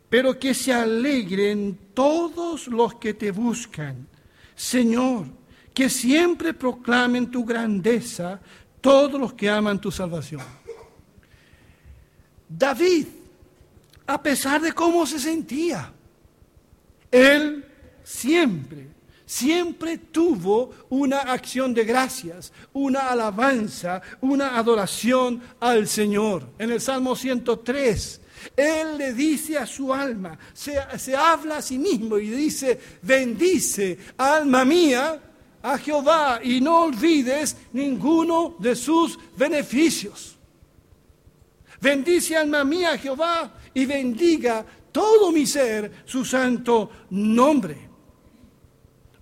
pero 0.09 0.39
que 0.39 0.53
se 0.53 0.73
alegren 0.73 1.79
todos 1.95 2.69
los 2.69 2.95
que 2.97 3.15
te 3.15 3.31
buscan. 3.31 4.07
Señor, 4.55 5.27
que 5.73 5.89
siempre 5.89 6.53
proclamen 6.53 7.31
tu 7.31 7.45
grandeza 7.45 8.41
todos 8.81 9.19
los 9.19 9.33
que 9.33 9.49
aman 9.49 9.81
tu 9.81 9.91
salvación. 9.91 10.43
David, 12.49 13.07
a 14.07 14.23
pesar 14.23 14.61
de 14.61 14.73
cómo 14.73 15.07
se 15.07 15.19
sentía, 15.19 15.91
él 17.11 17.65
siempre 18.05 18.92
siempre 19.33 19.97
tuvo 19.97 20.71
una 20.91 21.21
acción 21.21 21.73
de 21.73 21.85
gracias, 21.85 22.53
una 22.75 23.09
alabanza, 23.09 24.03
una 24.21 24.59
adoración 24.59 25.43
al 25.59 25.89
Señor. 25.89 26.51
En 26.59 26.71
el 26.71 26.83
Salmo 26.83 27.17
103, 27.17 28.21
Él 28.55 28.99
le 28.99 29.15
dice 29.15 29.57
a 29.57 29.65
su 29.65 29.93
alma, 29.95 30.39
se, 30.53 30.77
habla 31.17 31.57
a 31.57 31.63
sí 31.63 31.79
mismo 31.79 32.19
y 32.19 32.29
dice, 32.29 32.79
bendice, 33.01 33.99
alma 34.19 34.67
mía, 34.67 35.19
a 35.63 35.79
Jehová 35.79 36.41
y 36.43 36.61
no 36.61 36.83
olvides 36.83 37.57
ninguno 37.73 38.57
de 38.59 38.77
sus 38.77 39.19
beneficios. 39.35 40.37
Bendice 41.81 42.37
alma 42.37 42.65
mía 42.65 42.93
a 42.93 42.99
Jehová 42.99 43.55
y 43.73 43.87
bendiga 43.87 44.67
todo 44.93 45.33
mi 45.33 45.47
ser 45.47 46.03
su 46.05 46.23
santo 46.23 46.91
nombre. 47.09 47.92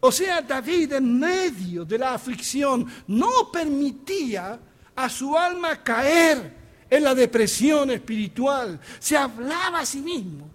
O 0.00 0.10
sea, 0.10 0.40
David 0.40 0.94
en 0.94 1.18
medio 1.18 1.84
de 1.84 1.98
la 1.98 2.14
aflicción 2.14 2.86
no 3.06 3.52
permitía 3.52 4.58
a 4.96 5.08
su 5.08 5.36
alma 5.36 5.82
caer 5.82 6.60
en 6.88 7.04
la 7.04 7.14
depresión 7.14 7.90
espiritual. 7.90 8.80
Se 8.98 9.16
hablaba 9.16 9.80
a 9.80 9.86
sí 9.86 10.00
mismo 10.00 10.48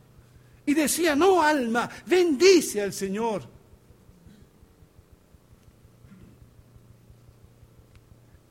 y 0.65 0.73
decía, 0.73 1.15
no 1.15 1.41
alma, 1.41 1.89
bendice 2.05 2.81
al 2.81 2.91
Señor. 2.91 3.43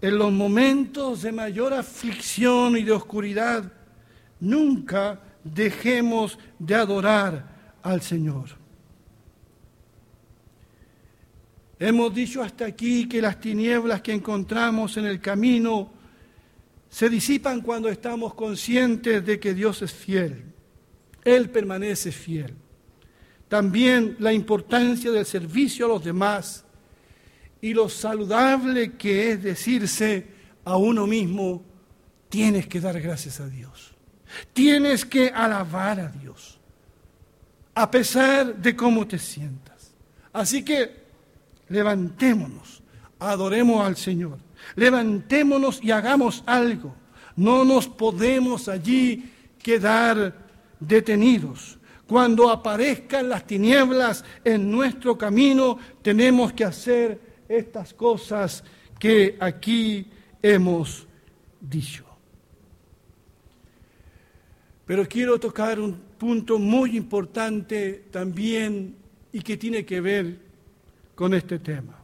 En 0.01 0.19
los 0.19 0.31
momentos 0.33 1.23
de 1.23 1.33
mayor 1.33 1.75
aflicción 1.75 2.77
y 2.77 2.83
de 2.83 2.93
oscuridad, 2.93 3.73
nunca 4.39 5.21
dejemos 5.43 6.39
de 6.59 6.75
adorar 6.75 7.79
al 7.83 8.01
Señor. 8.01 8.64
Hemos 11.87 12.15
dicho 12.15 12.43
hasta 12.43 12.65
aquí 12.65 13.07
que 13.07 13.21
las 13.21 13.39
tinieblas 13.39 14.01
que 14.01 14.15
encontramos 14.15 14.97
en 14.97 15.05
el 15.05 15.21
camino 15.21 15.93
se 16.89 17.11
disipan 17.11 17.61
cuando 17.61 17.91
estamos 17.91 18.33
conscientes 18.33 19.23
de 19.27 19.39
que 19.39 19.53
Dios 19.53 19.83
es 19.83 19.93
fiel. 19.93 20.45
Él 21.23 21.51
permanece 21.51 22.11
fiel. 22.11 22.55
También 23.49 24.17
la 24.19 24.33
importancia 24.33 25.11
del 25.11 25.27
servicio 25.27 25.85
a 25.85 25.89
los 25.91 26.03
demás 26.03 26.65
y 27.61 27.75
lo 27.75 27.91
saludable 27.91 28.93
que 28.93 29.33
es 29.33 29.43
decirse 29.43 30.27
a 30.65 30.79
uno 30.79 31.07
mismo, 31.07 31.63
tienes 32.31 32.67
que 32.67 32.81
dar 32.81 32.99
gracias 32.99 33.41
a 33.41 33.47
Dios. 33.47 33.95
Tienes 34.55 35.05
que 35.05 35.29
alabar 35.29 36.01
a 36.01 36.09
Dios, 36.09 36.59
a 37.75 37.91
pesar 37.91 38.57
de 38.57 38.75
cómo 38.75 39.07
te 39.07 39.19
sientas. 39.19 39.93
Así 40.33 40.65
que 40.65 41.04
levantémonos, 41.69 42.83
adoremos 43.19 43.85
al 43.85 43.97
Señor, 43.97 44.39
levantémonos 44.77 45.83
y 45.83 45.91
hagamos 45.91 46.43
algo. 46.47 46.95
No 47.37 47.65
nos 47.65 47.89
podemos 47.89 48.69
allí 48.69 49.31
quedar 49.63 50.35
detenidos. 50.79 51.79
Cuando 52.07 52.51
aparezcan 52.51 53.29
las 53.29 53.47
tinieblas 53.47 54.25
en 54.45 54.71
nuestro 54.71 55.17
camino, 55.17 55.79
tenemos 56.03 56.53
que 56.53 56.65
hacer 56.65 57.21
estas 57.49 57.95
cosas 57.95 58.63
que 58.99 59.37
aquí 59.41 60.07
hemos 60.43 61.07
dicho. 61.61 62.05
Pero 64.87 65.09
quiero 65.09 65.41
tocar 65.41 65.81
un 65.81 65.95
punto 66.19 66.59
muy 66.59 66.97
importante 66.97 68.05
también 68.11 68.97
y 69.33 69.41
que 69.41 69.57
tiene 69.57 69.85
que 69.85 70.01
ver 70.01 70.39
con 71.15 71.35
este 71.35 71.59
tema. 71.59 72.01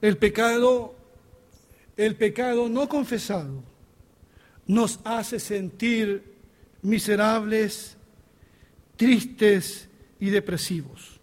El 0.00 0.18
pecado, 0.18 0.94
el 1.96 2.16
pecado 2.16 2.68
no 2.68 2.88
confesado, 2.88 3.62
nos 4.66 5.00
hace 5.04 5.40
sentir 5.40 6.34
miserables, 6.82 7.96
tristes 8.96 9.88
y 10.20 10.30
depresivos. 10.30 11.20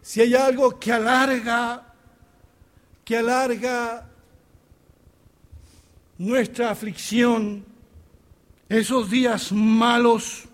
Si 0.00 0.20
hay 0.20 0.34
algo 0.34 0.78
que 0.78 0.92
alarga, 0.92 1.94
que 3.04 3.16
alarga 3.16 4.08
nuestra 6.18 6.70
aflicción, 6.70 7.64
esos 8.68 9.10
días 9.10 9.52
malos, 9.52 10.44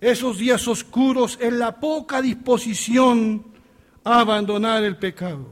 esos 0.00 0.38
días 0.38 0.66
oscuros 0.68 1.38
en 1.40 1.58
la 1.58 1.78
poca 1.80 2.20
disposición 2.20 3.44
a 4.04 4.20
abandonar 4.20 4.84
el 4.84 4.96
pecado. 4.96 5.46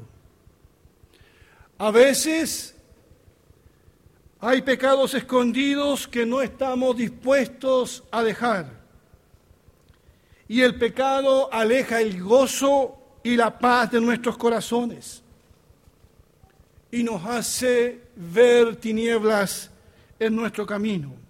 A 1.78 1.90
veces 1.90 2.74
hay 4.40 4.62
pecados 4.62 5.14
escondidos 5.14 6.06
que 6.06 6.26
no 6.26 6.42
estamos 6.42 6.96
dispuestos 6.96 8.04
a 8.10 8.22
dejar. 8.22 8.84
Y 10.46 10.60
el 10.60 10.78
pecado 10.78 11.52
aleja 11.52 12.00
el 12.00 12.22
gozo 12.22 12.98
y 13.22 13.36
la 13.36 13.58
paz 13.58 13.90
de 13.90 14.00
nuestros 14.00 14.36
corazones. 14.36 15.22
Y 16.90 17.02
nos 17.02 17.24
hace 17.24 18.02
ver 18.14 18.76
tinieblas 18.76 19.70
en 20.18 20.36
nuestro 20.36 20.66
camino. 20.66 21.23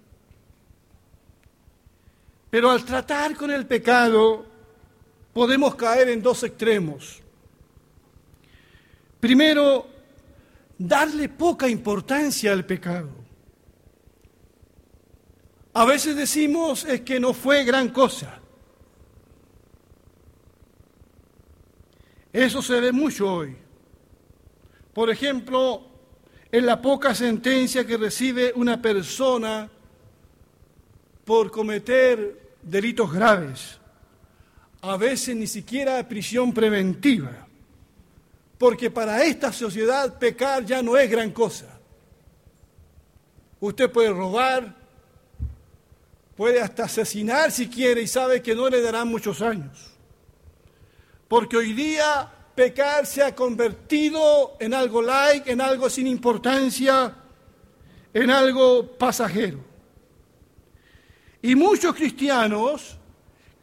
Pero 2.55 2.71
al 2.71 2.85
tratar 2.85 3.35
con 3.35 3.51
el 3.51 3.67
pecado 3.67 4.47
podemos 5.33 5.75
caer 5.75 6.11
en 6.11 6.23
dos 6.23 6.45
extremos. 6.45 7.21
Primero, 9.19 9.89
darle 10.79 11.29
poca 11.31 11.69
importancia 11.69 12.53
al 12.53 12.65
pecado. 12.65 13.11
A 15.73 15.85
veces 15.85 16.15
decimos 16.15 16.85
es 16.85 17.01
que 17.01 17.19
no 17.19 17.35
fue 17.35 17.65
gran 17.65 17.89
cosa. 17.89 18.39
Eso 22.33 22.63
se 22.63 22.79
ve 22.79 22.93
mucho 22.93 23.35
hoy. 23.35 23.57
Por 24.93 25.11
ejemplo, 25.11 25.89
en 26.53 26.67
la 26.67 26.81
poca 26.81 27.17
sentencia 27.17 27.85
que 27.85 27.97
recibe 27.97 28.53
una 28.55 28.81
persona 28.81 29.69
por 31.25 31.51
cometer 31.51 32.44
delitos 32.65 33.13
graves, 33.13 33.79
a 34.81 34.97
veces 34.97 35.37
ni 35.37 35.47
siquiera 35.47 36.07
prisión 36.09 36.53
preventiva, 36.53 37.47
porque 38.59 38.91
para 38.91 39.23
esta 39.25 39.53
sociedad 39.53 40.19
pecar 40.19 40.65
ya 40.65 40.83
no 40.83 40.97
es 40.97 41.11
gran 41.11 41.31
cosa. 41.31 41.67
Usted 43.61 43.91
puede 43.91 44.11
robar, 44.11 44.75
puede 46.37 46.61
hasta 46.61 46.85
asesinar 46.85 47.51
si 47.51 47.69
quiere 47.69 48.03
y 48.03 48.07
sabe 48.07 48.43
que 48.43 48.55
no 48.55 48.69
le 48.69 48.83
darán 48.83 49.09
muchos 49.09 49.41
años. 49.41 49.91
Porque 51.29 51.57
hoy 51.57 51.73
día 51.73 52.31
pecar 52.55 53.07
se 53.07 53.23
ha 53.23 53.35
convertido 53.35 54.57
en 54.61 54.75
algo 54.75 55.03
like, 55.03 55.51
en 55.51 55.61
algo 55.61 55.89
sin 55.89 56.07
importancia, 56.07 57.15
en 58.13 58.31
algo 58.31 58.87
pasajero. 58.99 59.74
Y 61.45 61.55
muchos 61.57 61.95
cristianos 61.95 62.97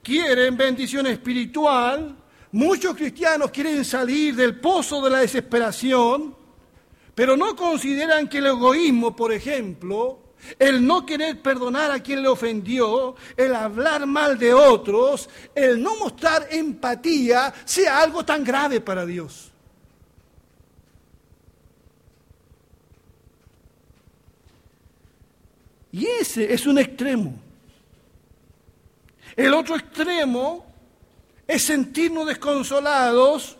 quieren 0.03 0.55
bendición 0.55 1.07
espiritual, 1.07 2.15
muchos 2.51 2.95
cristianos 2.95 3.49
quieren 3.49 3.83
salir 3.83 4.35
del 4.35 4.59
pozo 4.59 5.01
de 5.01 5.09
la 5.09 5.17
desesperación, 5.17 6.35
pero 7.15 7.35
no 7.35 7.55
consideran 7.55 8.29
que 8.29 8.37
el 8.37 8.45
egoísmo, 8.45 9.15
por 9.15 9.33
ejemplo, 9.33 10.19
el 10.59 10.85
no 10.85 11.07
querer 11.07 11.41
perdonar 11.41 11.89
a 11.89 12.03
quien 12.03 12.21
le 12.21 12.27
ofendió, 12.27 13.15
el 13.35 13.55
hablar 13.55 14.05
mal 14.05 14.37
de 14.37 14.53
otros, 14.53 15.27
el 15.55 15.81
no 15.81 15.95
mostrar 15.95 16.49
empatía, 16.51 17.51
sea 17.65 17.97
algo 17.97 18.23
tan 18.23 18.43
grave 18.43 18.79
para 18.79 19.07
Dios. 19.07 19.49
Y 25.91 26.05
ese 26.05 26.53
es 26.53 26.67
un 26.67 26.77
extremo. 26.77 27.50
El 29.41 29.55
otro 29.55 29.75
extremo 29.75 30.63
es 31.47 31.63
sentirnos 31.63 32.27
desconsolados, 32.27 33.57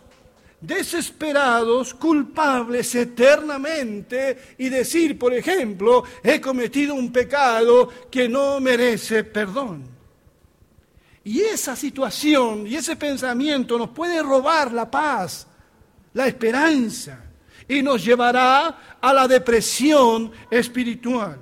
desesperados, 0.60 1.92
culpables 1.92 2.94
eternamente 2.94 4.54
y 4.58 4.68
decir, 4.68 5.18
por 5.18 5.34
ejemplo, 5.34 6.04
he 6.22 6.40
cometido 6.40 6.94
un 6.94 7.10
pecado 7.10 7.88
que 8.08 8.28
no 8.28 8.60
merece 8.60 9.24
perdón. 9.24 9.82
Y 11.24 11.40
esa 11.40 11.74
situación 11.74 12.64
y 12.64 12.76
ese 12.76 12.94
pensamiento 12.94 13.76
nos 13.76 13.90
puede 13.90 14.22
robar 14.22 14.72
la 14.72 14.88
paz, 14.88 15.48
la 16.14 16.28
esperanza 16.28 17.24
y 17.66 17.82
nos 17.82 18.04
llevará 18.04 18.98
a 19.00 19.12
la 19.12 19.26
depresión 19.26 20.30
espiritual. 20.48 21.40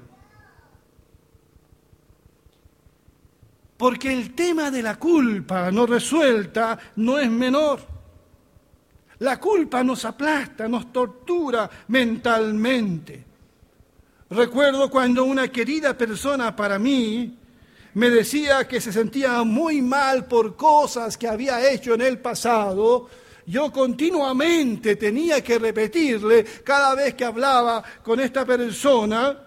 Porque 3.81 4.13
el 4.13 4.35
tema 4.35 4.71
de 4.71 4.83
la 4.83 4.99
culpa 4.99 5.71
no 5.71 5.87
resuelta 5.87 6.79
no 6.97 7.19
es 7.19 7.31
menor. 7.31 7.81
La 9.21 9.41
culpa 9.41 9.83
nos 9.83 10.05
aplasta, 10.05 10.69
nos 10.69 10.93
tortura 10.93 11.71
mentalmente. 11.89 13.25
Recuerdo 14.29 14.91
cuando 14.91 15.25
una 15.25 15.49
querida 15.49 15.97
persona 15.97 16.55
para 16.55 16.79
mí 16.79 17.39
me 17.95 18.11
decía 18.11 18.69
que 18.69 18.83
se 18.83 18.93
sentía 18.93 19.43
muy 19.45 19.81
mal 19.81 20.27
por 20.27 20.57
cosas 20.57 21.17
que 21.17 21.27
había 21.27 21.73
hecho 21.73 21.95
en 21.95 22.03
el 22.03 22.19
pasado, 22.19 23.09
yo 23.47 23.73
continuamente 23.73 24.97
tenía 24.97 25.43
que 25.43 25.59
repetirle 25.59 26.45
cada 26.63 26.95
vez 26.95 27.15
que 27.15 27.25
hablaba 27.25 27.83
con 28.03 28.21
esta 28.21 28.45
persona, 28.45 29.39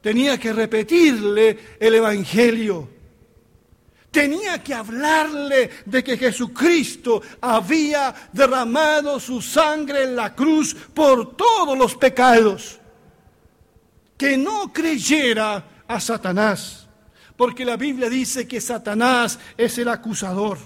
tenía 0.00 0.38
que 0.38 0.52
repetirle 0.52 1.58
el 1.80 1.94
Evangelio 1.96 2.95
tenía 4.16 4.62
que 4.62 4.72
hablarle 4.72 5.68
de 5.84 6.02
que 6.02 6.16
Jesucristo 6.16 7.20
había 7.38 8.14
derramado 8.32 9.20
su 9.20 9.42
sangre 9.42 10.04
en 10.04 10.16
la 10.16 10.34
cruz 10.34 10.72
por 10.72 11.36
todos 11.36 11.76
los 11.76 11.96
pecados. 11.96 12.80
Que 14.16 14.38
no 14.38 14.72
creyera 14.72 15.82
a 15.86 16.00
Satanás, 16.00 16.88
porque 17.36 17.66
la 17.66 17.76
Biblia 17.76 18.08
dice 18.08 18.48
que 18.48 18.58
Satanás 18.58 19.38
es 19.54 19.76
el 19.76 19.88
acusador. 19.88 20.56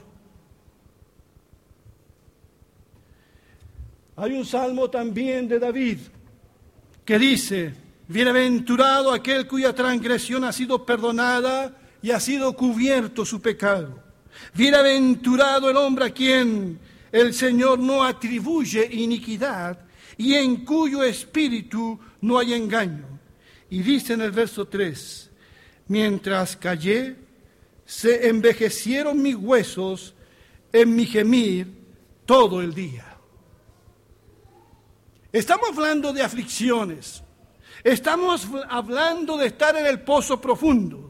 Hay 4.15 4.33
un 4.33 4.47
salmo 4.47 4.89
también 4.89 5.49
de 5.49 5.59
David 5.59 5.99
que 7.05 7.19
dice, 7.19 7.75
bienaventurado 8.07 9.13
aquel 9.13 9.49
cuya 9.49 9.75
transgresión 9.75 10.45
ha 10.45 10.53
sido 10.53 10.87
perdonada 10.87 11.80
y 12.03 12.11
ha 12.11 12.21
sido 12.21 12.55
cubierto 12.55 13.25
su 13.25 13.41
pecado. 13.41 14.03
Bienaventurado 14.55 15.71
el 15.71 15.77
hombre 15.77 16.07
a 16.07 16.11
quien 16.11 16.79
el 17.13 17.35
Señor 17.35 17.79
no 17.79 18.05
atribuye 18.05 18.89
iniquidad 18.91 19.79
y 20.17 20.35
en 20.35 20.65
cuyo 20.65 21.03
espíritu 21.03 21.99
no 22.21 22.39
hay 22.39 22.55
engaño. 22.55 23.07
Y 23.69 23.83
dice 23.83 24.15
en 24.15 24.23
el 24.23 24.33
verso 24.33 24.67
3, 24.67 25.31
mientras 25.89 26.57
callé, 26.57 27.17
se 27.85 28.29
envejecieron 28.29 29.21
mis 29.21 29.35
huesos 29.35 30.15
en 30.73 30.95
mi 30.95 31.07
gemir 31.07 31.67
todo 32.25 32.61
el 32.61 32.75
día. 32.75 33.07
Estamos 35.33 35.71
hablando 35.71 36.13
de 36.13 36.23
aflicciones, 36.23 37.23
estamos 37.85 38.49
hablando 38.69 39.37
de 39.37 39.47
estar 39.47 39.77
en 39.77 39.87
el 39.87 40.01
pozo 40.01 40.41
profundo. 40.41 41.10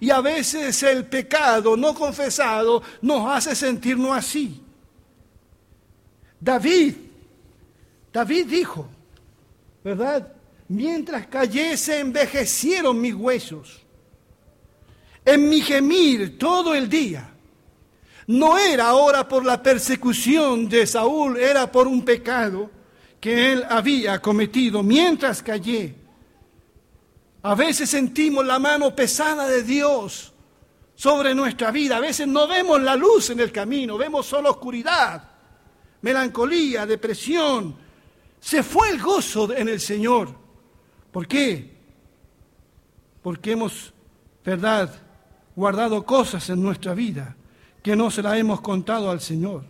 Y 0.00 0.10
a 0.10 0.20
veces 0.20 0.82
el 0.82 1.06
pecado 1.06 1.76
no 1.76 1.94
confesado 1.94 2.82
nos 3.02 3.30
hace 3.30 3.54
sentirnos 3.54 4.16
así. 4.16 4.62
David, 6.40 6.94
David 8.12 8.46
dijo, 8.46 8.88
¿verdad? 9.82 10.32
Mientras 10.68 11.26
callé 11.26 11.76
se 11.76 12.00
envejecieron 12.00 13.00
mis 13.00 13.14
huesos. 13.14 13.82
En 15.24 15.48
mi 15.48 15.60
gemir 15.60 16.38
todo 16.38 16.74
el 16.74 16.88
día. 16.88 17.32
No 18.26 18.58
era 18.58 18.88
ahora 18.88 19.28
por 19.28 19.44
la 19.44 19.62
persecución 19.62 20.68
de 20.68 20.86
Saúl, 20.86 21.36
era 21.36 21.70
por 21.70 21.86
un 21.86 22.04
pecado 22.04 22.70
que 23.20 23.52
él 23.52 23.64
había 23.68 24.20
cometido 24.20 24.82
mientras 24.82 25.42
callé. 25.42 25.94
A 27.46 27.54
veces 27.54 27.88
sentimos 27.88 28.44
la 28.44 28.58
mano 28.58 28.92
pesada 28.92 29.46
de 29.46 29.62
Dios 29.62 30.32
sobre 30.96 31.32
nuestra 31.32 31.70
vida. 31.70 31.98
A 31.98 32.00
veces 32.00 32.26
no 32.26 32.48
vemos 32.48 32.82
la 32.82 32.96
luz 32.96 33.30
en 33.30 33.38
el 33.38 33.52
camino, 33.52 33.96
vemos 33.96 34.26
solo 34.26 34.50
oscuridad, 34.50 35.30
melancolía, 36.02 36.84
depresión. 36.86 37.76
Se 38.40 38.64
fue 38.64 38.90
el 38.90 39.00
gozo 39.00 39.54
en 39.54 39.68
el 39.68 39.80
Señor. 39.80 40.34
¿Por 41.12 41.28
qué? 41.28 41.72
Porque 43.22 43.52
hemos, 43.52 43.94
verdad, 44.44 44.92
guardado 45.54 46.04
cosas 46.04 46.50
en 46.50 46.60
nuestra 46.60 46.94
vida 46.94 47.36
que 47.80 47.94
no 47.94 48.10
se 48.10 48.22
las 48.22 48.36
hemos 48.38 48.60
contado 48.60 49.08
al 49.08 49.20
Señor. 49.20 49.62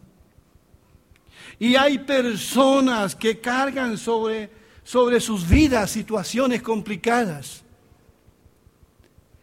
Y 1.59 1.77
hay 1.77 1.99
personas 1.99 3.15
que 3.15 3.39
cargan 3.39 3.99
sobre, 3.99 4.51
sobre 4.83 5.21
sus 5.21 5.47
vidas 5.47 5.91
situaciones 5.91 6.63
complicadas 6.63 7.66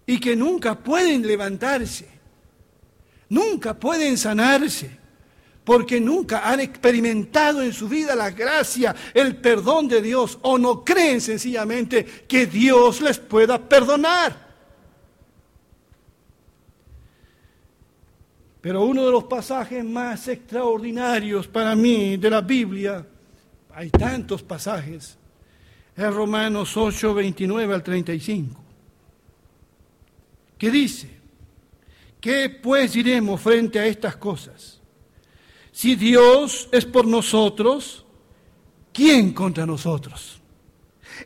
y 0.05 0.19
que 0.19 0.35
nunca 0.35 0.75
pueden 0.75 1.25
levantarse, 1.25 2.07
nunca 3.29 3.73
pueden 3.73 4.17
sanarse, 4.17 4.99
porque 5.63 5.99
nunca 5.99 6.49
han 6.49 6.59
experimentado 6.59 7.61
en 7.61 7.71
su 7.71 7.87
vida 7.87 8.15
la 8.15 8.31
gracia, 8.31 8.93
el 9.13 9.37
perdón 9.37 9.87
de 9.87 10.01
Dios, 10.01 10.37
o 10.41 10.57
no 10.57 10.83
creen 10.83 11.21
sencillamente 11.21 12.03
que 12.27 12.47
Dios 12.47 12.99
les 13.01 13.17
pueda 13.17 13.57
perdonar. 13.57 14.43
Pero 18.59 18.83
uno 18.83 19.05
de 19.05 19.11
los 19.11 19.25
pasajes 19.25 19.83
más 19.83 20.27
extraordinarios 20.27 21.47
para 21.47 21.75
mí 21.75 22.17
de 22.17 22.29
la 22.29 22.41
Biblia, 22.41 23.05
hay 23.73 23.89
tantos 23.89 24.43
pasajes, 24.43 25.17
es 25.95 26.13
Romanos 26.13 26.75
8, 26.75 27.13
29 27.13 27.73
al 27.73 27.83
35 27.83 28.62
dice, 30.69 31.09
¿qué 32.19 32.49
pues 32.49 32.93
diremos 32.93 33.41
frente 33.41 33.79
a 33.79 33.85
estas 33.85 34.15
cosas? 34.15 34.79
Si 35.71 35.95
Dios 35.95 36.69
es 36.71 36.85
por 36.85 37.07
nosotros, 37.07 38.05
¿quién 38.93 39.33
contra 39.33 39.65
nosotros? 39.65 40.39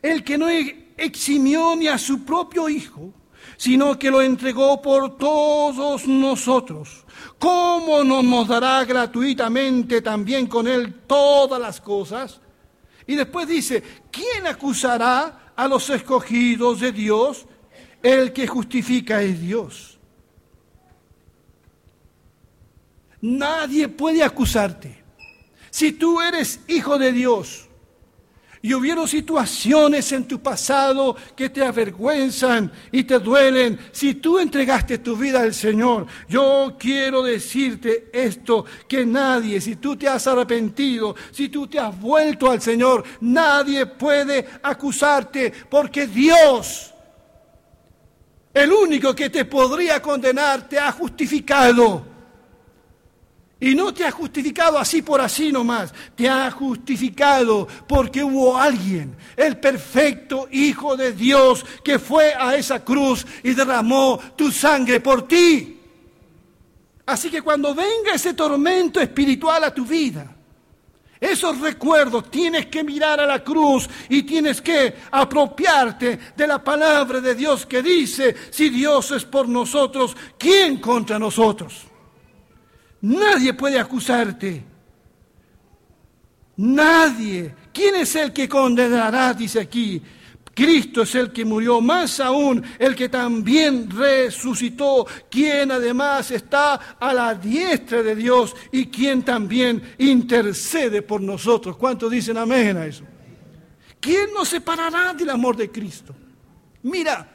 El 0.01 0.23
que 0.23 0.37
no 0.37 0.47
eximió 0.49 1.75
ni 1.75 1.87
a 1.87 1.97
su 1.97 2.23
propio 2.23 2.69
Hijo, 2.69 3.13
sino 3.57 3.97
que 3.97 4.11
lo 4.11 4.21
entregó 4.21 4.81
por 4.81 5.17
todos 5.17 6.07
nosotros. 6.07 7.05
¿Cómo 7.39 8.03
no 8.03 8.21
nos 8.21 8.47
dará 8.47 8.85
gratuitamente 8.85 10.01
también 10.01 10.47
con 10.47 10.67
Él 10.67 10.93
todas 11.07 11.59
las 11.59 11.81
cosas? 11.81 12.39
Y 13.05 13.15
después 13.15 13.47
dice, 13.47 13.83
¿quién 14.11 14.47
acusará 14.47 15.53
a 15.55 15.67
los 15.67 15.89
escogidos 15.89 16.79
de 16.79 16.91
Dios? 16.91 17.47
El 18.01 18.31
que 18.33 18.47
justifica 18.47 19.21
es 19.21 19.41
Dios. 19.41 19.97
Nadie 23.21 23.87
puede 23.87 24.23
acusarte. 24.23 25.03
Si 25.71 25.91
tú 25.91 26.21
eres 26.21 26.59
hijo 26.67 26.97
de 26.97 27.11
Dios 27.11 27.67
y 28.61 28.73
hubieron 28.73 29.07
situaciones 29.07 30.11
en 30.11 30.27
tu 30.27 30.39
pasado 30.39 31.15
que 31.35 31.49
te 31.49 31.63
avergüenzan 31.63 32.71
y 32.91 33.03
te 33.03 33.19
duelen, 33.19 33.79
si 33.91 34.15
tú 34.15 34.39
entregaste 34.39 34.99
tu 34.99 35.15
vida 35.15 35.41
al 35.41 35.53
Señor, 35.53 36.07
yo 36.27 36.75
quiero 36.79 37.21
decirte 37.21 38.09
esto, 38.13 38.65
que 38.87 39.05
nadie, 39.05 39.61
si 39.61 39.75
tú 39.75 39.95
te 39.95 40.07
has 40.07 40.25
arrepentido, 40.27 41.15
si 41.31 41.49
tú 41.49 41.67
te 41.67 41.79
has 41.79 41.99
vuelto 41.99 42.49
al 42.49 42.61
Señor, 42.61 43.03
nadie 43.21 43.85
puede 43.85 44.47
acusarte 44.63 45.53
porque 45.69 46.07
Dios 46.07 46.93
el 48.57 48.71
único 48.71 49.13
que 49.15 49.29
te 49.29 49.45
podría 49.45 50.01
condenar 50.01 50.67
te 50.67 50.79
ha 50.79 50.91
justificado. 50.91 52.05
Y 53.59 53.73
no 53.73 53.91
te 53.91 54.05
ha 54.05 54.11
justificado 54.11 54.77
así 54.77 55.01
por 55.01 55.19
así 55.19 55.51
nomás, 55.51 55.91
te 56.15 56.29
ha 56.29 56.51
justificado 56.51 57.67
porque 57.87 58.23
hubo 58.23 58.55
alguien, 58.55 59.15
el 59.35 59.59
perfecto 59.59 60.47
Hijo 60.51 60.95
de 60.95 61.11
Dios, 61.11 61.65
que 61.83 61.97
fue 61.97 62.33
a 62.35 62.55
esa 62.55 62.83
cruz 62.83 63.25
y 63.41 63.53
derramó 63.53 64.19
tu 64.35 64.51
sangre 64.51 64.99
por 64.99 65.27
ti. 65.27 65.79
Así 67.07 67.31
que 67.31 67.41
cuando 67.41 67.73
venga 67.73 68.13
ese 68.13 68.35
tormento 68.35 68.99
espiritual 68.99 69.63
a 69.63 69.73
tu 69.73 69.85
vida, 69.85 70.36
esos 71.19 71.59
recuerdos 71.59 72.29
tienes 72.29 72.67
que 72.67 72.83
mirar 72.83 73.19
a 73.19 73.25
la 73.25 73.43
cruz 73.43 73.89
y 74.09 74.23
tienes 74.23 74.61
que 74.61 74.95
apropiarte 75.11 76.19
de 76.35 76.47
la 76.47 76.63
palabra 76.63 77.19
de 77.19 77.35
Dios 77.35 77.65
que 77.65 77.81
dice, 77.81 78.35
si 78.51 78.69
Dios 78.69 79.11
es 79.11 79.25
por 79.25 79.47
nosotros, 79.49 80.15
¿quién 80.37 80.77
contra 80.77 81.17
nosotros? 81.17 81.87
Nadie 83.01 83.53
puede 83.53 83.79
acusarte. 83.79 84.63
Nadie. 86.57 87.53
¿Quién 87.71 87.95
es 87.95 88.15
el 88.15 88.33
que 88.33 88.49
condenará? 88.49 89.33
Dice 89.33 89.59
aquí. 89.59 90.01
Cristo 90.57 91.03
es 91.03 91.13
el 91.13 91.31
que 91.31 91.45
murió, 91.45 91.81
más 91.81 92.19
aún 92.19 92.63
el 92.79 92.95
que 92.95 93.09
también 93.09 93.87
resucitó, 93.91 95.05
quien 95.29 95.71
además 95.71 96.31
está 96.31 96.97
a 96.99 97.13
la 97.13 97.35
diestra 97.35 98.01
de 98.01 98.15
Dios 98.15 98.55
y 98.71 98.87
quien 98.87 99.21
también 99.21 99.93
intercede 99.99 101.03
por 101.03 101.21
nosotros. 101.21 101.77
¿Cuántos 101.77 102.09
dicen 102.09 102.39
amén 102.39 102.75
a 102.75 102.87
eso? 102.87 103.03
¿Quién 103.99 104.33
nos 104.33 104.49
separará 104.49 105.13
del 105.13 105.29
amor 105.29 105.55
de 105.55 105.69
Cristo? 105.69 106.15
Mira, 106.81 107.31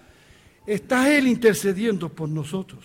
está 0.67 1.09
Él 1.09 1.29
intercediendo 1.29 2.09
por 2.09 2.29
nosotros. 2.29 2.85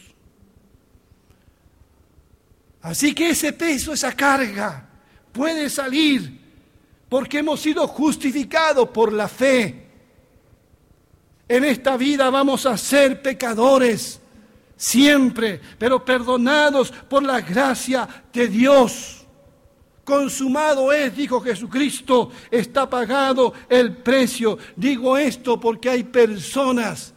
Así 2.83 3.15
que 3.15 3.31
ese 3.31 3.53
peso, 3.53 3.91
esa 3.91 4.15
carga 4.15 4.87
puede 5.31 5.67
salir 5.67 6.39
porque 7.09 7.39
hemos 7.39 7.59
sido 7.59 7.87
justificados 7.87 8.89
por 8.89 9.11
la 9.11 9.27
fe 9.27 9.86
en 11.47 11.63
esta 11.63 11.97
vida 11.97 12.29
vamos 12.29 12.65
a 12.65 12.77
ser 12.77 13.21
pecadores 13.21 14.19
siempre, 14.75 15.59
pero 15.77 16.03
perdonados 16.03 16.91
por 16.91 17.23
la 17.23 17.41
gracia 17.41 18.07
de 18.31 18.47
Dios. 18.47 19.25
Consumado 20.03 20.93
es, 20.93 21.15
dijo 21.15 21.41
Jesucristo, 21.41 22.31
está 22.49 22.89
pagado 22.89 23.53
el 23.67 23.97
precio. 23.97 24.57
Digo 24.75 25.17
esto 25.17 25.59
porque 25.59 25.89
hay 25.89 26.03
personas 26.03 27.13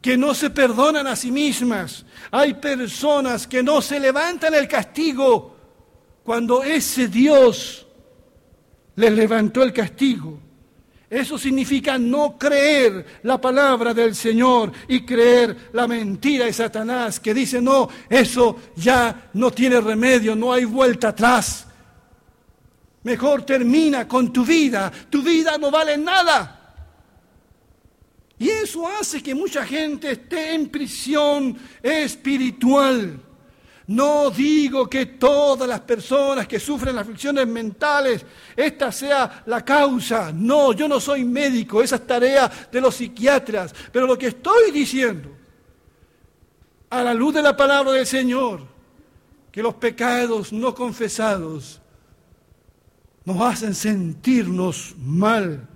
que 0.00 0.16
no 0.16 0.32
se 0.32 0.48
perdonan 0.48 1.06
a 1.06 1.16
sí 1.16 1.30
mismas. 1.30 2.06
Hay 2.30 2.54
personas 2.54 3.46
que 3.46 3.62
no 3.62 3.82
se 3.82 4.00
levantan 4.00 4.54
el 4.54 4.66
castigo 4.68 5.54
cuando 6.24 6.62
ese 6.62 7.08
Dios 7.08 7.86
les 8.96 9.12
levantó 9.12 9.62
el 9.62 9.72
castigo. 9.72 10.47
Eso 11.10 11.38
significa 11.38 11.96
no 11.96 12.36
creer 12.36 13.20
la 13.22 13.40
palabra 13.40 13.94
del 13.94 14.14
Señor 14.14 14.70
y 14.88 15.06
creer 15.06 15.70
la 15.72 15.88
mentira 15.88 16.44
de 16.44 16.52
Satanás 16.52 17.18
que 17.18 17.32
dice, 17.32 17.62
no, 17.62 17.88
eso 18.10 18.56
ya 18.76 19.30
no 19.32 19.50
tiene 19.50 19.80
remedio, 19.80 20.36
no 20.36 20.52
hay 20.52 20.64
vuelta 20.64 21.08
atrás. 21.08 21.66
Mejor 23.04 23.42
termina 23.42 24.06
con 24.06 24.30
tu 24.32 24.44
vida, 24.44 24.92
tu 25.08 25.22
vida 25.22 25.56
no 25.56 25.70
vale 25.70 25.96
nada. 25.96 26.74
Y 28.38 28.50
eso 28.50 28.86
hace 28.86 29.22
que 29.22 29.34
mucha 29.34 29.64
gente 29.64 30.12
esté 30.12 30.54
en 30.54 30.68
prisión 30.68 31.56
espiritual. 31.82 33.18
No 33.88 34.30
digo 34.30 34.88
que 34.88 35.06
todas 35.06 35.66
las 35.66 35.80
personas 35.80 36.46
que 36.46 36.60
sufren 36.60 36.98
aflicciones 36.98 37.46
mentales, 37.46 38.24
esta 38.54 38.92
sea 38.92 39.44
la 39.46 39.64
causa. 39.64 40.30
No, 40.30 40.74
yo 40.74 40.86
no 40.86 41.00
soy 41.00 41.24
médico, 41.24 41.82
esa 41.82 41.96
es 41.96 42.06
tarea 42.06 42.50
de 42.70 42.80
los 42.82 42.96
psiquiatras. 42.96 43.74
Pero 43.90 44.06
lo 44.06 44.18
que 44.18 44.26
estoy 44.26 44.72
diciendo, 44.72 45.30
a 46.90 47.02
la 47.02 47.14
luz 47.14 47.32
de 47.32 47.40
la 47.40 47.56
palabra 47.56 47.92
del 47.92 48.06
Señor, 48.06 48.60
que 49.50 49.62
los 49.62 49.74
pecados 49.76 50.52
no 50.52 50.74
confesados 50.74 51.80
nos 53.24 53.40
hacen 53.40 53.74
sentirnos 53.74 54.94
mal 54.98 55.66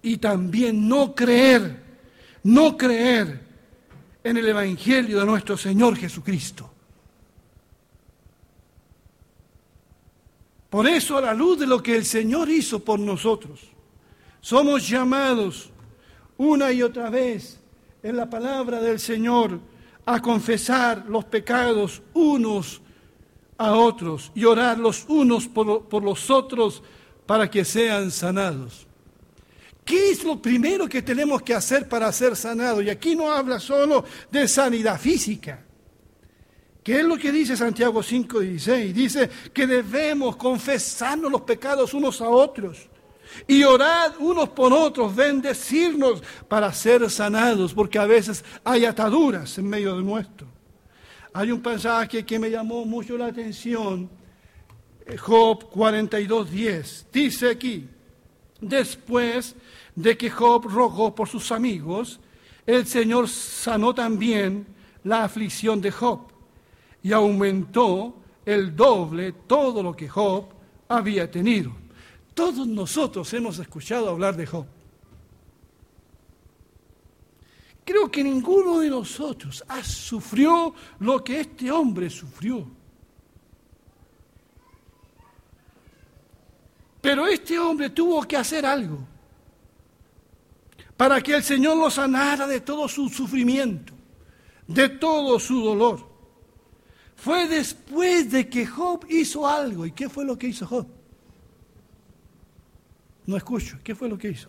y 0.00 0.16
también 0.16 0.88
no 0.88 1.14
creer, 1.14 1.82
no 2.44 2.78
creer 2.78 3.42
en 4.24 4.36
el 4.38 4.48
Evangelio 4.48 5.20
de 5.20 5.26
nuestro 5.26 5.58
Señor 5.58 5.96
Jesucristo. 5.96 6.75
Por 10.76 10.86
eso, 10.86 11.16
a 11.16 11.22
la 11.22 11.32
luz 11.32 11.60
de 11.60 11.66
lo 11.66 11.82
que 11.82 11.96
el 11.96 12.04
Señor 12.04 12.50
hizo 12.50 12.80
por 12.80 13.00
nosotros, 13.00 13.60
somos 14.42 14.86
llamados 14.86 15.70
una 16.36 16.70
y 16.70 16.82
otra 16.82 17.08
vez 17.08 17.58
en 18.02 18.14
la 18.14 18.28
palabra 18.28 18.78
del 18.82 19.00
Señor 19.00 19.58
a 20.04 20.20
confesar 20.20 21.06
los 21.08 21.24
pecados 21.24 22.02
unos 22.12 22.82
a 23.56 23.72
otros 23.72 24.30
y 24.34 24.44
orar 24.44 24.78
los 24.78 25.06
unos 25.08 25.48
por, 25.48 26.04
los 26.04 26.28
otros 26.28 26.82
para 27.24 27.50
que 27.50 27.64
sean 27.64 28.10
sanados. 28.10 28.86
¿Qué 29.82 30.10
es 30.10 30.24
lo 30.24 30.42
primero 30.42 30.86
que 30.86 31.00
tenemos 31.00 31.40
que 31.40 31.54
hacer 31.54 31.88
para 31.88 32.12
ser 32.12 32.36
sanados? 32.36 32.84
Y 32.84 32.90
aquí 32.90 33.16
no 33.16 33.32
habla 33.32 33.58
solo 33.60 34.04
de 34.30 34.46
sanidad 34.46 35.00
física. 35.00 35.65
¿Qué 36.86 37.00
es 37.00 37.04
lo 37.04 37.18
que 37.18 37.32
dice 37.32 37.56
Santiago 37.56 38.00
5:16? 38.00 38.92
Dice 38.94 39.28
que 39.52 39.66
debemos 39.66 40.36
confesarnos 40.36 41.32
los 41.32 41.40
pecados 41.40 41.92
unos 41.94 42.20
a 42.20 42.28
otros 42.28 42.88
y 43.48 43.64
orar 43.64 44.14
unos 44.20 44.50
por 44.50 44.72
otros, 44.72 45.16
bendecirnos 45.16 46.22
para 46.46 46.72
ser 46.72 47.10
sanados, 47.10 47.74
porque 47.74 47.98
a 47.98 48.06
veces 48.06 48.44
hay 48.62 48.84
ataduras 48.84 49.58
en 49.58 49.68
medio 49.68 49.96
de 49.96 50.04
nuestro. 50.04 50.46
Hay 51.32 51.50
un 51.50 51.60
pasaje 51.60 52.24
que 52.24 52.38
me 52.38 52.52
llamó 52.52 52.84
mucho 52.84 53.18
la 53.18 53.26
atención, 53.26 54.08
eh, 55.06 55.16
Job 55.16 55.68
42:10. 55.68 57.04
Dice 57.12 57.50
aquí, 57.50 57.88
después 58.60 59.56
de 59.96 60.16
que 60.16 60.30
Job 60.30 60.66
rogó 60.68 61.12
por 61.16 61.28
sus 61.28 61.50
amigos, 61.50 62.20
el 62.64 62.86
Señor 62.86 63.28
sanó 63.28 63.92
también 63.92 64.68
la 65.02 65.24
aflicción 65.24 65.80
de 65.80 65.90
Job 65.90 66.35
y 67.06 67.12
aumentó 67.12 68.16
el 68.44 68.74
doble 68.74 69.30
todo 69.46 69.80
lo 69.80 69.94
que 69.94 70.08
Job 70.08 70.46
había 70.88 71.30
tenido. 71.30 71.70
Todos 72.34 72.66
nosotros 72.66 73.32
hemos 73.32 73.60
escuchado 73.60 74.10
hablar 74.10 74.36
de 74.36 74.44
Job. 74.44 74.66
Creo 77.84 78.10
que 78.10 78.24
ninguno 78.24 78.80
de 78.80 78.90
nosotros 78.90 79.62
sufrió 79.84 80.74
lo 80.98 81.22
que 81.22 81.38
este 81.38 81.70
hombre 81.70 82.10
sufrió. 82.10 82.68
Pero 87.00 87.28
este 87.28 87.56
hombre 87.56 87.90
tuvo 87.90 88.20
que 88.24 88.36
hacer 88.36 88.66
algo 88.66 88.98
para 90.96 91.20
que 91.20 91.36
el 91.36 91.44
Señor 91.44 91.76
lo 91.76 91.88
sanara 91.88 92.48
de 92.48 92.62
todo 92.62 92.88
su 92.88 93.08
sufrimiento, 93.08 93.92
de 94.66 94.88
todo 94.88 95.38
su 95.38 95.62
dolor. 95.62 96.15
Fue 97.16 97.48
después 97.48 98.30
de 98.30 98.48
que 98.48 98.66
Job 98.66 99.04
hizo 99.08 99.48
algo. 99.48 99.84
¿Y 99.84 99.92
qué 99.92 100.08
fue 100.08 100.24
lo 100.24 100.38
que 100.38 100.48
hizo 100.48 100.66
Job? 100.66 100.86
No 103.26 103.36
escucho. 103.36 103.78
¿Qué 103.82 103.94
fue 103.94 104.08
lo 104.08 104.16
que 104.16 104.28
hizo? 104.28 104.48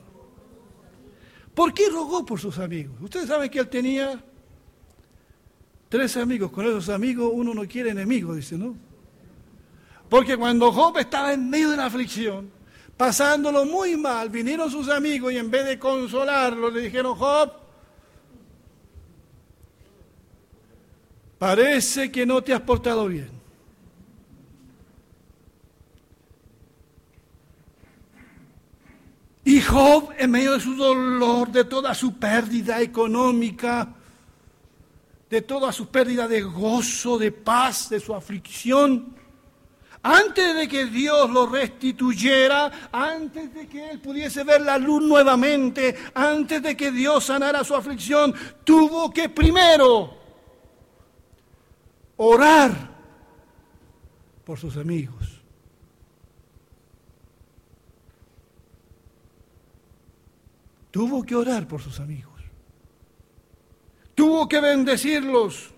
¿Por 1.56 1.74
qué 1.74 1.90
rogó 1.90 2.24
por 2.24 2.40
sus 2.40 2.60
amigos? 2.60 2.96
Ustedes 3.02 3.28
saben 3.28 3.50
que 3.50 3.60
él 3.60 3.68
tenía 3.68 4.24
tres 5.90 6.16
amigos. 6.18 6.52
Con 6.52 6.68
esos 6.68 6.90
amigos 6.90 7.32
uno 7.34 7.54
no 7.54 7.68
quiere 7.68 7.90
enemigos, 7.90 8.36
dice, 8.36 8.58
¿no? 8.58 8.76
Porque 10.10 10.38
cuando 10.38 10.72
Job 10.72 10.98
estaba 11.00 11.34
en 11.34 11.50
medio 11.50 11.72
de 11.72 11.78
la 11.78 11.86
aflicción, 11.86 12.52
pasándolo 12.96 13.66
muy 13.66 13.98
mal, 13.98 14.30
vinieron 14.30 14.70
sus 14.70 14.90
amigos 14.90 15.34
y 15.34 15.38
en 15.38 15.50
vez 15.50 15.66
de 15.66 15.80
consolarlo 15.80 16.70
le 16.70 16.82
dijeron, 16.82 17.16
Job, 17.16 17.52
Parece 21.38 22.12
que 22.12 22.26
no 22.26 22.44
te 22.44 22.54
has 22.54 22.62
portado 22.62 23.08
bien. 23.08 23.30
Y 29.44 29.62
Job, 29.62 30.12
en 30.18 30.32
medio 30.32 30.54
de 30.54 30.60
su 30.60 30.76
dolor, 30.76 31.50
de 31.52 31.64
toda 31.64 31.94
su 31.94 32.18
pérdida 32.18 32.82
económica, 32.82 33.96
de 35.30 35.42
toda 35.42 35.72
su 35.72 35.88
pérdida 35.88 36.28
de 36.28 36.42
gozo, 36.42 37.18
de 37.18 37.32
paz, 37.32 37.90
de 37.90 38.00
su 38.00 38.14
aflicción, 38.14 39.16
antes 40.04 40.56
de 40.56 40.68
que 40.68 40.86
Dios 40.86 41.30
lo 41.30 41.48
restituyera, 41.48 42.90
antes 42.92 43.54
de 43.54 43.68
que 43.68 43.90
él 43.90 44.00
pudiese 44.00 44.44
ver 44.44 44.62
la 44.62 44.78
luz 44.78 45.02
nuevamente, 45.04 45.96
antes 46.14 46.62
de 46.62 46.76
que 46.76 46.92
Dios 46.92 47.26
sanara 47.26 47.64
su 47.64 47.76
aflicción, 47.76 48.34
tuvo 48.64 49.12
que 49.12 49.30
primero 49.30 50.27
orar 52.18 52.98
por 54.44 54.60
sus 54.60 54.78
amigos. 54.78 55.42
Tuvo 60.92 61.24
que 61.24 61.36
orar 61.36 61.68
por 61.68 61.82
sus 61.82 62.00
amigos. 62.00 62.42
Tuvo 64.16 64.50
que 64.50 64.60
bendecirlos. 64.60 65.72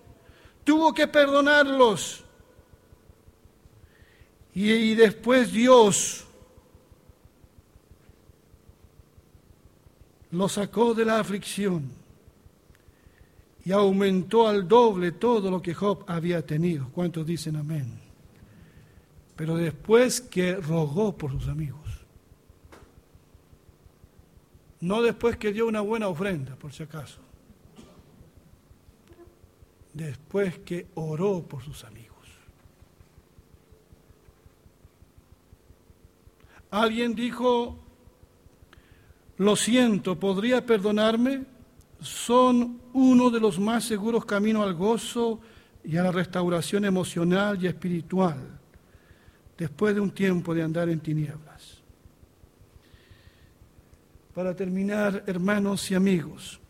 Tuvo 0.64 0.94
que 0.94 1.06
perdonarlos. 1.06 2.24
Y, 4.54 4.94
después 4.94 5.52
Dios 5.52 6.26
lo 10.30 10.48
sacó 10.48 10.94
de 10.94 11.04
la 11.04 11.20
aflicción 11.20 11.99
y 13.64 13.72
aumentó 13.72 14.48
al 14.48 14.66
doble 14.66 15.12
todo 15.12 15.50
lo 15.50 15.60
que 15.60 15.74
Job 15.74 16.04
había 16.06 16.44
tenido. 16.44 16.88
¿Cuántos 16.90 17.26
dicen 17.26 17.56
amén? 17.56 18.00
Pero 19.36 19.56
después 19.56 20.20
que 20.20 20.56
rogó 20.56 21.16
por 21.16 21.32
sus 21.32 21.48
amigos. 21.48 21.80
No 24.80 25.02
después 25.02 25.36
que 25.36 25.52
dio 25.52 25.66
una 25.66 25.82
buena 25.82 26.08
ofrenda, 26.08 26.56
por 26.56 26.72
si 26.72 26.82
acaso. 26.82 27.20
Después 29.92 30.58
que 30.60 30.86
oró 30.94 31.42
por 31.42 31.62
sus 31.62 31.84
amigos. 31.84 32.10
Alguien 36.70 37.14
dijo, 37.14 37.76
lo 39.36 39.56
siento, 39.56 40.18
¿podría 40.18 40.64
perdonarme? 40.64 41.44
Son 42.00 42.80
uno 42.92 43.30
de 43.30 43.40
los 43.40 43.58
más 43.58 43.84
seguros 43.84 44.24
caminos 44.24 44.66
al 44.66 44.74
gozo 44.74 45.40
y 45.84 45.96
a 45.96 46.02
la 46.02 46.12
restauración 46.12 46.84
emocional 46.84 47.62
y 47.62 47.66
espiritual 47.66 48.58
después 49.56 49.94
de 49.94 50.00
un 50.00 50.10
tiempo 50.10 50.54
de 50.54 50.62
andar 50.62 50.88
en 50.88 51.00
tinieblas. 51.00 51.82
Para 54.34 54.56
terminar, 54.56 55.22
hermanos 55.26 55.90
y 55.90 55.94
amigos, 55.94 56.60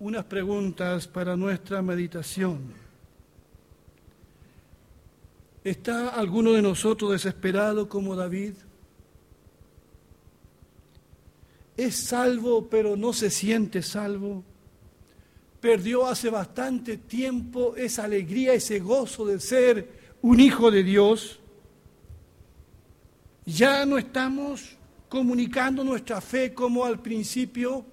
unas 0.00 0.24
preguntas 0.24 1.06
para 1.06 1.36
nuestra 1.36 1.80
meditación. 1.80 2.72
¿Está 5.62 6.08
alguno 6.08 6.52
de 6.52 6.62
nosotros 6.62 7.12
desesperado 7.12 7.88
como 7.88 8.16
David? 8.16 8.54
Es 11.84 11.96
salvo 11.96 12.68
pero 12.68 12.96
no 12.96 13.12
se 13.12 13.30
siente 13.30 13.82
salvo, 13.82 14.44
perdió 15.60 16.06
hace 16.06 16.28
bastante 16.28 16.96
tiempo 16.96 17.76
esa 17.76 18.04
alegría, 18.04 18.52
ese 18.52 18.80
gozo 18.80 19.24
de 19.24 19.38
ser 19.38 19.88
un 20.20 20.40
hijo 20.40 20.70
de 20.70 20.82
Dios. 20.82 21.38
Ya 23.44 23.86
no 23.86 23.96
estamos 23.98 24.76
comunicando 25.08 25.84
nuestra 25.84 26.20
fe 26.20 26.52
como 26.52 26.84
al 26.84 27.00
principio. 27.00 27.84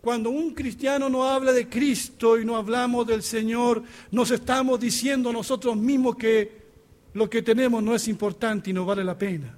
Cuando 0.00 0.30
un 0.30 0.54
cristiano 0.54 1.08
no 1.08 1.24
habla 1.24 1.52
de 1.52 1.68
Cristo 1.68 2.38
y 2.38 2.44
no 2.44 2.56
hablamos 2.56 3.06
del 3.06 3.22
Señor, 3.22 3.82
nos 4.10 4.30
estamos 4.30 4.80
diciendo 4.80 5.32
nosotros 5.32 5.76
mismos 5.76 6.16
que 6.16 6.66
lo 7.14 7.30
que 7.30 7.42
tenemos 7.42 7.82
no 7.82 7.94
es 7.94 8.08
importante 8.08 8.70
y 8.70 8.72
no 8.72 8.84
vale 8.84 9.02
la 9.02 9.16
pena. 9.16 9.56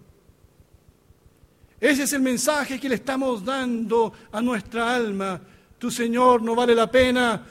Ese 1.81 2.03
es 2.03 2.13
el 2.13 2.23
mensaje 2.23 2.81
que 2.81 2.89
le 2.89 2.97
estamos 2.97 3.45
dando 3.45 4.13
a 4.33 4.41
nuestra 4.41 4.95
alma. 4.95 5.41
Tu 5.79 5.91
Señor 5.91 6.43
no 6.43 6.55
vale 6.55 6.75
la 6.75 6.91
pena. 6.91 7.47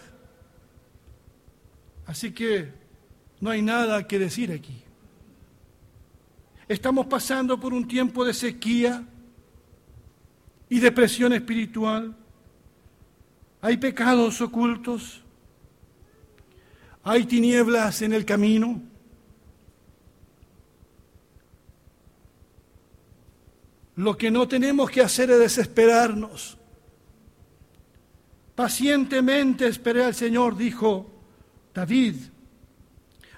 Así 2.06 2.32
que 2.32 2.72
no 3.40 3.50
hay 3.50 3.62
nada 3.62 4.06
que 4.06 4.20
decir 4.20 4.52
aquí. 4.52 4.84
Estamos 6.68 7.06
pasando 7.08 7.58
por 7.58 7.74
un 7.74 7.88
tiempo 7.88 8.26
de 8.26 8.34
sequía 8.34 9.06
y 10.70 10.80
depresión 10.80 11.32
espiritual. 11.32 12.14
Hay 13.62 13.78
pecados 13.78 14.42
ocultos. 14.42 15.22
Hay 17.04 17.24
tinieblas 17.26 18.02
en 18.02 18.12
el 18.12 18.26
camino. 18.26 18.82
Lo 23.98 24.16
que 24.16 24.30
no 24.30 24.48
tenemos 24.48 24.92
que 24.92 25.02
hacer 25.02 25.32
es 25.32 25.40
desesperarnos. 25.40 26.56
Pacientemente 28.54 29.68
esperé 29.68 30.06
al 30.06 30.14
Señor, 30.14 30.56
dijo 30.56 31.10
David. 31.74 32.16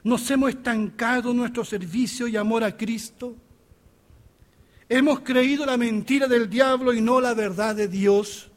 Nos 0.03 0.30
hemos 0.32 0.49
estancado 0.49 1.34
nuestro 1.34 1.64
servicio 1.64 2.28
y 2.28 2.36
amor 2.36 2.66
a 2.66 2.76
Cristo. 2.76 3.36
Hemos 4.89 5.22
creído 5.22 5.66
la 5.66 5.78
mentira 5.78 6.28
del 6.28 6.49
diablo 6.49 6.93
y 6.93 6.99
no 6.99 7.22
la 7.22 7.34
verdad 7.34 7.76
de 7.76 7.88
Dios. 7.88 8.51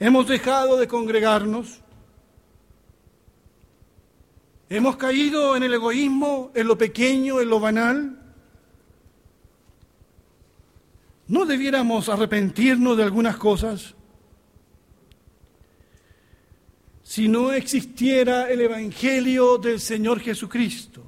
Hemos 0.00 0.26
dejado 0.26 0.76
de 0.78 0.88
congregarnos. 0.88 1.80
Hemos 4.68 4.96
caído 4.96 5.54
en 5.54 5.62
el 5.62 5.74
egoísmo, 5.74 6.50
en 6.54 6.66
lo 6.66 6.76
pequeño, 6.76 7.40
en 7.40 7.48
lo 7.48 7.60
banal. 7.60 8.19
¿No 11.30 11.46
debiéramos 11.46 12.08
arrepentirnos 12.08 12.96
de 12.96 13.04
algunas 13.04 13.36
cosas? 13.36 13.94
Si 17.04 17.28
no 17.28 17.52
existiera 17.52 18.50
el 18.50 18.62
Evangelio 18.62 19.56
del 19.56 19.78
Señor 19.78 20.18
Jesucristo, 20.18 21.04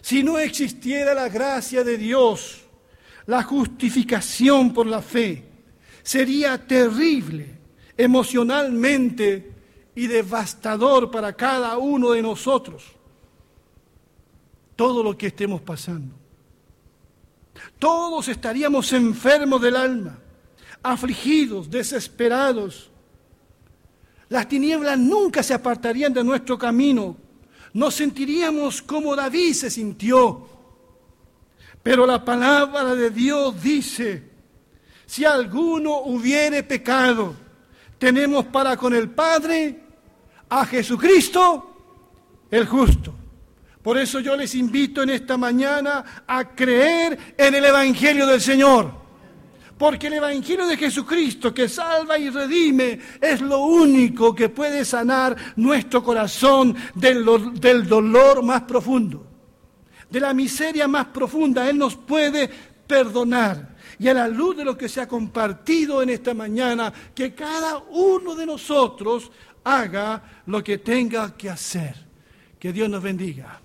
si 0.00 0.24
no 0.24 0.36
existiera 0.40 1.14
la 1.14 1.28
gracia 1.28 1.84
de 1.84 1.96
Dios, 1.96 2.64
la 3.26 3.44
justificación 3.44 4.74
por 4.74 4.88
la 4.88 5.00
fe, 5.00 5.44
sería 6.02 6.66
terrible 6.66 7.58
emocionalmente 7.96 9.52
y 9.94 10.08
devastador 10.08 11.08
para 11.08 11.34
cada 11.34 11.78
uno 11.78 12.10
de 12.10 12.22
nosotros 12.22 12.82
todo 14.74 15.04
lo 15.04 15.16
que 15.16 15.28
estemos 15.28 15.60
pasando. 15.60 16.25
Todos 17.78 18.28
estaríamos 18.28 18.92
enfermos 18.92 19.60
del 19.60 19.76
alma, 19.76 20.18
afligidos, 20.82 21.70
desesperados. 21.70 22.90
Las 24.28 24.48
tinieblas 24.48 24.98
nunca 24.98 25.42
se 25.42 25.54
apartarían 25.54 26.12
de 26.12 26.24
nuestro 26.24 26.58
camino. 26.58 27.16
Nos 27.74 27.94
sentiríamos 27.94 28.80
como 28.82 29.14
David 29.14 29.52
se 29.52 29.70
sintió. 29.70 30.48
Pero 31.82 32.06
la 32.06 32.24
palabra 32.24 32.94
de 32.94 33.10
Dios 33.10 33.62
dice, 33.62 34.30
si 35.04 35.24
alguno 35.24 36.00
hubiere 36.00 36.62
pecado, 36.62 37.34
tenemos 37.98 38.46
para 38.46 38.76
con 38.76 38.94
el 38.94 39.10
Padre 39.10 39.80
a 40.48 40.64
Jesucristo 40.66 41.76
el 42.50 42.66
justo. 42.66 43.15
Por 43.86 43.98
eso 43.98 44.18
yo 44.18 44.36
les 44.36 44.52
invito 44.56 45.04
en 45.04 45.10
esta 45.10 45.36
mañana 45.36 46.24
a 46.26 46.56
creer 46.56 47.34
en 47.38 47.54
el 47.54 47.66
Evangelio 47.66 48.26
del 48.26 48.40
Señor. 48.40 48.90
Porque 49.78 50.08
el 50.08 50.14
Evangelio 50.14 50.66
de 50.66 50.76
Jesucristo 50.76 51.54
que 51.54 51.68
salva 51.68 52.18
y 52.18 52.28
redime 52.28 52.98
es 53.20 53.40
lo 53.40 53.60
único 53.60 54.34
que 54.34 54.48
puede 54.48 54.84
sanar 54.84 55.36
nuestro 55.54 56.02
corazón 56.02 56.74
del, 56.96 57.24
del, 57.60 57.86
dolor 57.86 58.42
más 58.42 58.62
profundo, 58.62 59.24
de 60.10 60.18
la 60.18 60.34
miseria 60.34 60.88
más 60.88 61.06
profunda. 61.06 61.70
Él 61.70 61.78
nos 61.78 61.94
puede 61.94 62.50
perdonar. 62.88 63.76
Y 64.00 64.08
a 64.08 64.14
la 64.14 64.26
luz 64.26 64.56
de 64.56 64.64
lo 64.64 64.76
que 64.76 64.88
se 64.88 65.00
ha 65.00 65.06
compartido 65.06 66.02
en 66.02 66.10
esta 66.10 66.34
mañana, 66.34 66.92
que 67.14 67.36
cada 67.36 67.78
uno 67.78 68.34
de 68.34 68.46
nosotros 68.46 69.30
haga 69.62 70.42
lo 70.46 70.64
que 70.64 70.78
tenga 70.78 71.36
que 71.36 71.48
hacer. 71.48 71.94
Que 72.58 72.72
Dios 72.72 72.90
nos 72.90 73.00
bendiga. 73.00 73.60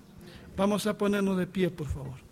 Vamos 0.56 0.86
a 0.86 0.98
ponernos 0.98 1.36
de 1.38 1.46
pie, 1.46 1.70
por 1.70 1.86
favor. 1.86 2.31